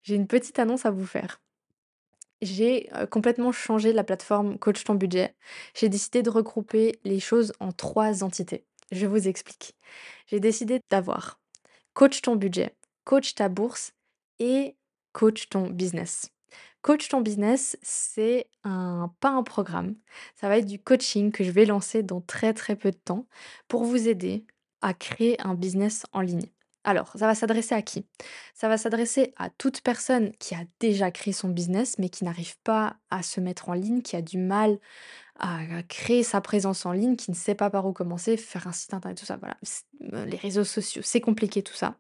j'ai 0.04 0.16
une 0.16 0.28
petite 0.28 0.60
annonce 0.60 0.86
à 0.86 0.92
vous 0.92 1.06
faire 1.06 1.42
j'ai 2.42 2.90
complètement 3.12 3.52
changé 3.52 3.94
la 3.94 4.04
plateforme 4.04 4.58
Coach 4.58 4.84
ton 4.84 4.96
budget. 4.96 5.36
J'ai 5.76 5.90
décidé 5.90 6.24
de 6.24 6.30
regrouper 6.30 7.00
les 7.04 7.20
choses 7.20 7.54
en 7.60 7.72
trois 7.72 8.24
entités. 8.24 8.66
Je 8.92 9.06
vous 9.06 9.28
explique. 9.28 9.76
J'ai 10.28 10.40
décidé 10.40 10.80
d'avoir 10.90 11.40
Coach 11.94 12.22
ton 12.22 12.36
budget, 12.36 12.76
Coach 13.04 13.36
ta 13.36 13.50
bourse 13.50 13.94
et 14.40 14.76
Coach 15.14 15.50
ton 15.50 15.68
business. 15.68 16.32
Coach 16.82 17.10
ton 17.10 17.22
business, 17.22 17.78
c'est 17.82 18.48
un 18.64 19.12
pas 19.20 19.30
un 19.30 19.44
programme. 19.44 19.96
Ça 20.36 20.48
va 20.48 20.58
être 20.58 20.66
du 20.66 20.80
coaching 20.80 21.32
que 21.32 21.44
je 21.44 21.52
vais 21.52 21.66
lancer 21.66 22.04
dans 22.04 22.22
très 22.22 22.54
très 22.54 22.76
peu 22.76 22.92
de 22.92 22.98
temps 22.98 23.28
pour 23.68 23.84
vous 23.84 24.08
aider 24.08 24.46
à 24.82 24.94
créer 24.94 25.42
un 25.42 25.56
business 25.56 26.06
en 26.14 26.22
ligne. 26.22 26.48
Alors, 26.88 27.12
ça 27.16 27.28
va 27.28 27.36
s'adresser 27.36 27.76
à 27.76 27.82
qui? 27.82 28.06
Ça 28.54 28.70
va 28.70 28.78
s'adresser 28.78 29.34
à 29.36 29.50
toute 29.50 29.82
personne 29.82 30.32
qui 30.40 30.56
a 30.56 30.64
déjà 30.80 31.12
créé 31.12 31.34
son 31.34 31.50
business, 31.50 32.00
mais 32.00 32.08
qui 32.08 32.24
n'arrive 32.24 32.58
pas 32.64 32.96
à 33.10 33.24
se 33.24 33.42
mettre 33.42 33.68
en 33.68 33.74
ligne, 33.74 34.02
qui 34.02 34.16
a 34.16 34.22
du 34.22 34.38
mal 34.38 34.80
à 35.38 35.84
créer 35.90 36.24
sa 36.24 36.40
présence 36.40 36.86
en 36.86 36.94
ligne, 36.94 37.18
qui 37.18 37.30
ne 37.30 37.36
sait 37.36 37.56
pas 37.56 37.70
par 37.70 37.86
où 37.86 37.92
commencer, 37.92 38.38
faire 38.38 38.68
un 38.68 38.72
site 38.72 38.94
internet, 38.94 39.18
tout 39.18 39.26
ça. 39.26 39.36
Voilà, 39.36 39.58
euh, 40.14 40.26
les 40.28 40.38
réseaux 40.38 40.64
sociaux, 40.64 41.02
c'est 41.04 41.20
compliqué 41.20 41.62
tout 41.62 41.74
ça. 41.74 41.98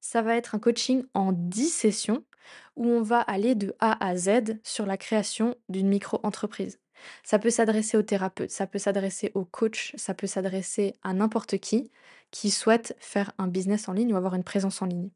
Ça 0.00 0.22
va 0.22 0.36
être 0.36 0.54
un 0.54 0.58
coaching 0.58 1.04
en 1.12 1.32
10 1.32 1.68
sessions 1.68 2.24
où 2.76 2.86
on 2.86 3.02
va 3.02 3.20
aller 3.20 3.54
de 3.54 3.76
A 3.78 4.02
à 4.02 4.16
Z 4.16 4.58
sur 4.62 4.86
la 4.86 4.96
création 4.96 5.54
d'une 5.68 5.88
micro-entreprise. 5.88 6.78
Ça 7.22 7.38
peut 7.38 7.50
s'adresser 7.50 7.96
aux 7.96 8.02
thérapeutes, 8.02 8.50
ça 8.50 8.66
peut 8.66 8.78
s'adresser 8.78 9.30
aux 9.34 9.44
coachs, 9.44 9.92
ça 9.96 10.14
peut 10.14 10.26
s'adresser 10.26 10.94
à 11.02 11.12
n'importe 11.14 11.58
qui 11.58 11.90
qui 12.30 12.50
souhaite 12.50 12.96
faire 12.98 13.32
un 13.38 13.46
business 13.46 13.88
en 13.88 13.92
ligne 13.92 14.12
ou 14.12 14.16
avoir 14.16 14.34
une 14.34 14.42
présence 14.44 14.82
en 14.82 14.86
ligne. 14.86 15.10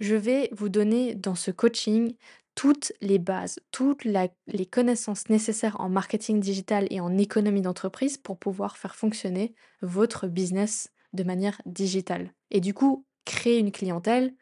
Je 0.00 0.16
vais 0.16 0.48
vous 0.52 0.68
donner 0.68 1.14
dans 1.14 1.34
ce 1.34 1.50
coaching 1.50 2.16
toutes 2.54 2.92
les 3.00 3.18
bases, 3.18 3.58
toutes 3.70 4.04
les 4.04 4.66
connaissances 4.66 5.28
nécessaires 5.28 5.80
en 5.80 5.88
marketing 5.88 6.40
digital 6.40 6.86
et 6.90 7.00
en 7.00 7.18
économie 7.18 7.62
d'entreprise 7.62 8.16
pour 8.16 8.38
pouvoir 8.38 8.76
faire 8.76 8.94
fonctionner 8.94 9.54
votre 9.82 10.26
business 10.26 10.90
de 11.12 11.24
manière 11.24 11.60
digitale. 11.66 12.32
Et 12.50 12.60
du 12.60 12.74
coup, 12.74 13.06
créer 13.24 13.58
une 13.58 13.72
clientèle 13.72 14.34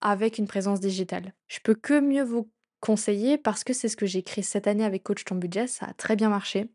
avec 0.00 0.38
une 0.38 0.46
présence 0.46 0.80
digitale. 0.80 1.34
Je 1.48 1.60
peux 1.62 1.74
que 1.74 2.00
mieux 2.00 2.24
vous 2.24 2.50
conseiller 2.80 3.38
parce 3.38 3.64
que 3.64 3.72
c'est 3.72 3.88
ce 3.88 3.96
que 3.96 4.06
j'ai 4.06 4.22
créé 4.22 4.42
cette 4.42 4.66
année 4.66 4.84
avec 4.84 5.02
Coach 5.02 5.24
Ton 5.24 5.36
Budget, 5.36 5.66
ça 5.66 5.86
a 5.86 5.94
très 5.94 6.16
bien 6.16 6.28
marché. 6.28 6.70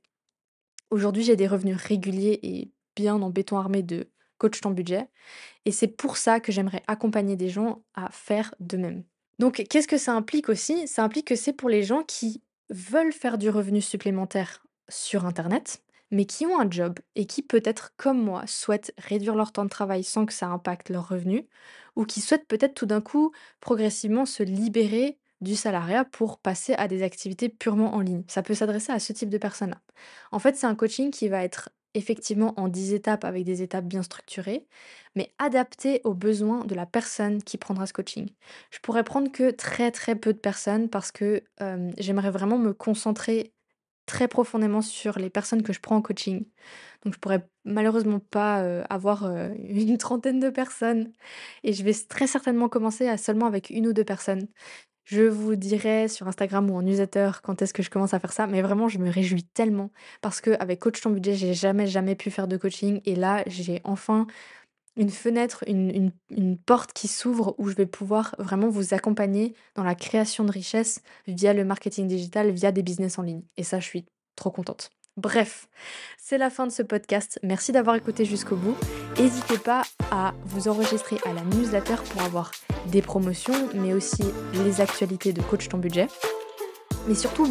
Aujourd'hui, 0.92 1.24
j'ai 1.24 1.36
des 1.36 1.48
revenus 1.48 1.78
réguliers 1.78 2.40
et 2.44 2.72
bien 2.96 3.22
en 3.22 3.30
béton 3.30 3.58
armé 3.58 3.84
de 3.84 4.10
coach 4.38 4.62
ton 4.62 4.72
budget. 4.72 5.08
Et 5.66 5.72
c'est 5.72 5.88
pour 5.88 6.18
ça 6.18 6.40
que 6.40 6.52
j'aimerais 6.52 6.84
accompagner 6.88 7.36
des 7.36 7.50
gens 7.50 7.84
à 7.94 8.10
faire 8.12 8.54
de 8.60 8.78
même. 8.78 9.04
Donc, 9.40 9.64
qu'est-ce 9.70 9.88
que 9.88 9.98
ça 9.98 10.14
implique 10.14 10.50
aussi? 10.50 10.88
Ça 10.88 11.04
implique 11.04 11.28
que 11.28 11.36
c'est 11.36 11.54
pour 11.54 11.70
les 11.70 11.84
gens 11.84 12.04
qui 12.04 12.42
veulent 12.70 13.14
faire 13.14 13.38
du 13.38 13.50
revenu 13.50 13.82
supplémentaire 13.82 14.66
sur 14.88 15.26
Internet, 15.26 15.84
mais 16.12 16.26
qui 16.26 16.46
ont 16.46 16.60
un 16.60 16.70
job 16.70 17.00
et 17.16 17.26
qui 17.26 17.42
peut-être, 17.42 17.94
comme 17.98 18.24
moi, 18.24 18.44
souhaitent 18.48 18.94
réduire 18.98 19.36
leur 19.36 19.52
temps 19.52 19.66
de 19.66 19.70
travail 19.70 20.04
sans 20.04 20.26
que 20.26 20.34
ça 20.34 20.48
impacte 20.48 20.90
leurs 20.90 21.10
revenus, 21.10 21.44
ou 21.96 22.06
qui 22.06 22.22
souhaitent 22.22 22.48
peut-être 22.48 22.76
tout 22.76 22.86
d'un 22.86 23.02
coup 23.02 23.32
progressivement 23.60 24.26
se 24.26 24.44
libérer 24.44 25.18
du 25.42 25.56
salariat 25.56 26.06
pour 26.06 26.40
passer 26.40 26.74
à 26.76 26.88
des 26.88 27.04
activités 27.04 27.50
purement 27.50 27.94
en 27.94 28.02
ligne. 28.02 28.24
Ça 28.28 28.42
peut 28.44 28.54
s'adresser 28.56 28.92
à 28.92 29.00
ce 29.00 29.14
type 29.14 29.30
de 29.30 29.38
personnes-là. 29.38 29.82
En 30.32 30.40
fait, 30.40 30.56
c'est 30.56 30.68
un 30.68 30.76
coaching 30.76 31.12
qui 31.12 31.28
va 31.30 31.44
être 31.44 31.70
effectivement 31.94 32.54
en 32.60 32.68
10 32.68 32.94
étapes 32.94 33.24
avec 33.24 33.46
des 33.46 33.62
étapes 33.62 33.86
bien 33.86 34.04
structurées, 34.04 34.68
mais 35.16 35.34
adaptées 35.40 36.02
aux 36.04 36.14
besoins 36.14 36.66
de 36.66 36.76
la 36.76 36.86
personne 36.86 37.42
qui 37.42 37.58
prendra 37.58 37.86
ce 37.86 37.94
coaching. 37.94 38.30
Je 38.72 38.80
pourrais 38.80 39.04
prendre 39.04 39.32
que 39.32 39.52
très 39.52 39.92
très 39.92 40.16
peu 40.16 40.34
de 40.34 40.38
personnes 40.40 40.90
parce 40.90 41.12
que 41.12 41.44
j'aimerais 41.98 42.32
vraiment 42.32 42.58
me 42.58 42.74
concentrer 42.74 43.54
très 44.06 44.28
profondément 44.28 44.82
sur 44.82 45.18
les 45.18 45.30
personnes 45.32 45.64
que 45.64 45.74
je 45.74 45.80
prends 45.80 45.96
en 45.98 46.02
coaching. 46.02 46.46
Donc 47.04 47.14
je 47.16 47.20
pourrais 47.20 47.48
malheureusement 47.64 48.20
pas 48.20 48.58
avoir 48.90 49.32
une 49.58 49.98
trentaine 49.98 50.40
de 50.40 50.50
personnes 50.50 51.12
et 51.64 51.74
je 51.74 51.84
vais 51.84 51.94
très 52.10 52.28
certainement 52.28 52.70
commencer 52.70 53.08
à 53.08 53.18
seulement 53.18 53.48
avec 53.48 53.70
une 53.70 53.88
ou 53.88 53.94
deux 53.94 54.04
personnes. 54.06 54.48
Je 55.06 55.22
vous 55.22 55.56
dirai 55.56 56.08
sur 56.08 56.28
Instagram 56.28 56.70
ou 56.70 56.76
en 56.76 56.82
newsletter 56.82 57.32
quand 57.44 57.62
est-ce 57.62 57.74
que 57.74 57.84
je 57.84 57.92
commence 57.92 58.14
à 58.16 58.20
faire 58.20 58.34
ça, 58.34 58.48
mais 58.48 58.62
vraiment 58.64 58.88
je 58.90 58.98
me 58.98 59.10
réjouis 59.10 59.44
tellement 59.44 59.92
parce 60.22 60.42
que 60.42 60.52
avec 60.60 60.80
Coach 60.80 61.00
ton 61.02 61.12
budget, 61.12 61.36
j'ai 61.36 61.54
jamais 61.54 61.86
jamais 61.88 62.16
pu 62.16 62.32
faire 62.32 62.48
de 62.48 62.58
coaching 62.58 63.02
et 63.06 63.16
là 63.16 63.44
j'ai 63.46 63.82
enfin 63.84 64.26
une 64.98 65.10
fenêtre, 65.10 65.64
une, 65.68 66.12
porte 66.66 66.94
qui 66.94 67.08
s'ouvre 67.08 67.54
où 67.58 67.70
je 67.70 67.76
vais 67.76 67.86
pouvoir 67.86 68.36
vraiment 68.40 68.70
vous 68.70 68.94
accompagner 68.94 69.54
dans 69.76 69.84
la 69.84 69.96
création 69.96 70.44
de 70.46 70.52
richesse 70.52 71.02
via 71.28 71.54
le 71.54 71.66
marketing 71.66 72.08
digital, 72.08 72.52
via 72.52 72.72
des 72.72 72.82
business 72.82 73.20
en 73.20 73.24
ligne. 73.24 73.44
Et 73.58 73.64
ça, 73.64 73.80
je 73.80 73.86
suis 73.86 74.06
trop 74.36 74.52
contente. 74.52 74.90
Bref, 75.18 75.70
c'est 76.18 76.38
la 76.38 76.50
fin 76.50 76.68
de 76.68 76.72
ce 76.72 76.84
podcast. 76.84 77.40
Merci 77.42 77.72
d'avoir 77.72 77.96
écouté 77.96 78.26
jusqu'au 78.26 78.58
bout. 78.58 78.76
N'hésitez 79.18 79.58
pas 79.58 79.84
à 80.12 80.34
vous 80.44 80.68
enregistrer 80.68 81.18
à 81.26 81.32
la 81.32 81.42
newsletter 81.42 81.96
pour 82.12 82.22
avoir 82.24 82.52
des 82.88 83.02
promotions, 83.02 83.70
mais 83.74 83.94
aussi 83.94 84.24
les 84.66 84.82
actualités 84.82 85.32
de 85.32 85.42
Coach 85.42 85.70
ton 85.70 85.78
budget. 85.78 86.08
Mais 87.08 87.16
surtout, 87.16 87.48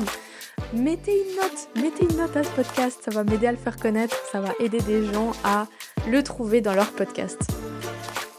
mettez 0.75 1.23
une 1.23 1.37
note, 1.37 1.69
mettez 1.83 2.05
une 2.05 2.19
note 2.19 2.37
à 2.37 2.45
ce 2.45 2.51
podcast, 2.51 3.01
ça 3.03 3.11
va 3.11 3.25
m'aider 3.25 3.47
à 3.47 3.53
le 3.53 3.59
faire 3.59 3.77
connaître, 3.77 4.17
ça 4.31 4.41
va 4.41 4.53
aider 4.61 4.81
des 4.81 5.07
gens 5.11 5.33
à 5.43 5.67
le 6.07 6.23
trouver 6.23 6.61
dans 6.61 6.75
leur 6.75 6.93
podcast. 6.93 7.41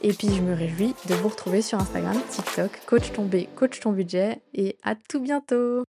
Et 0.04 0.14
puis 0.14 0.28
je 0.36 0.42
me 0.42 0.54
réjouis 0.54 0.94
de 1.10 1.16
vous 1.16 1.30
retrouver 1.30 1.64
sur 1.64 1.80
Instagram, 1.80 2.16
TikTok, 2.30 2.80
Coach 2.86 3.12
ton 3.12 3.28
Coach 3.56 3.80
ton 3.80 3.92
budget 3.92 4.40
et 4.54 4.78
à 4.84 4.94
tout 4.94 5.20
bientôt 5.20 5.86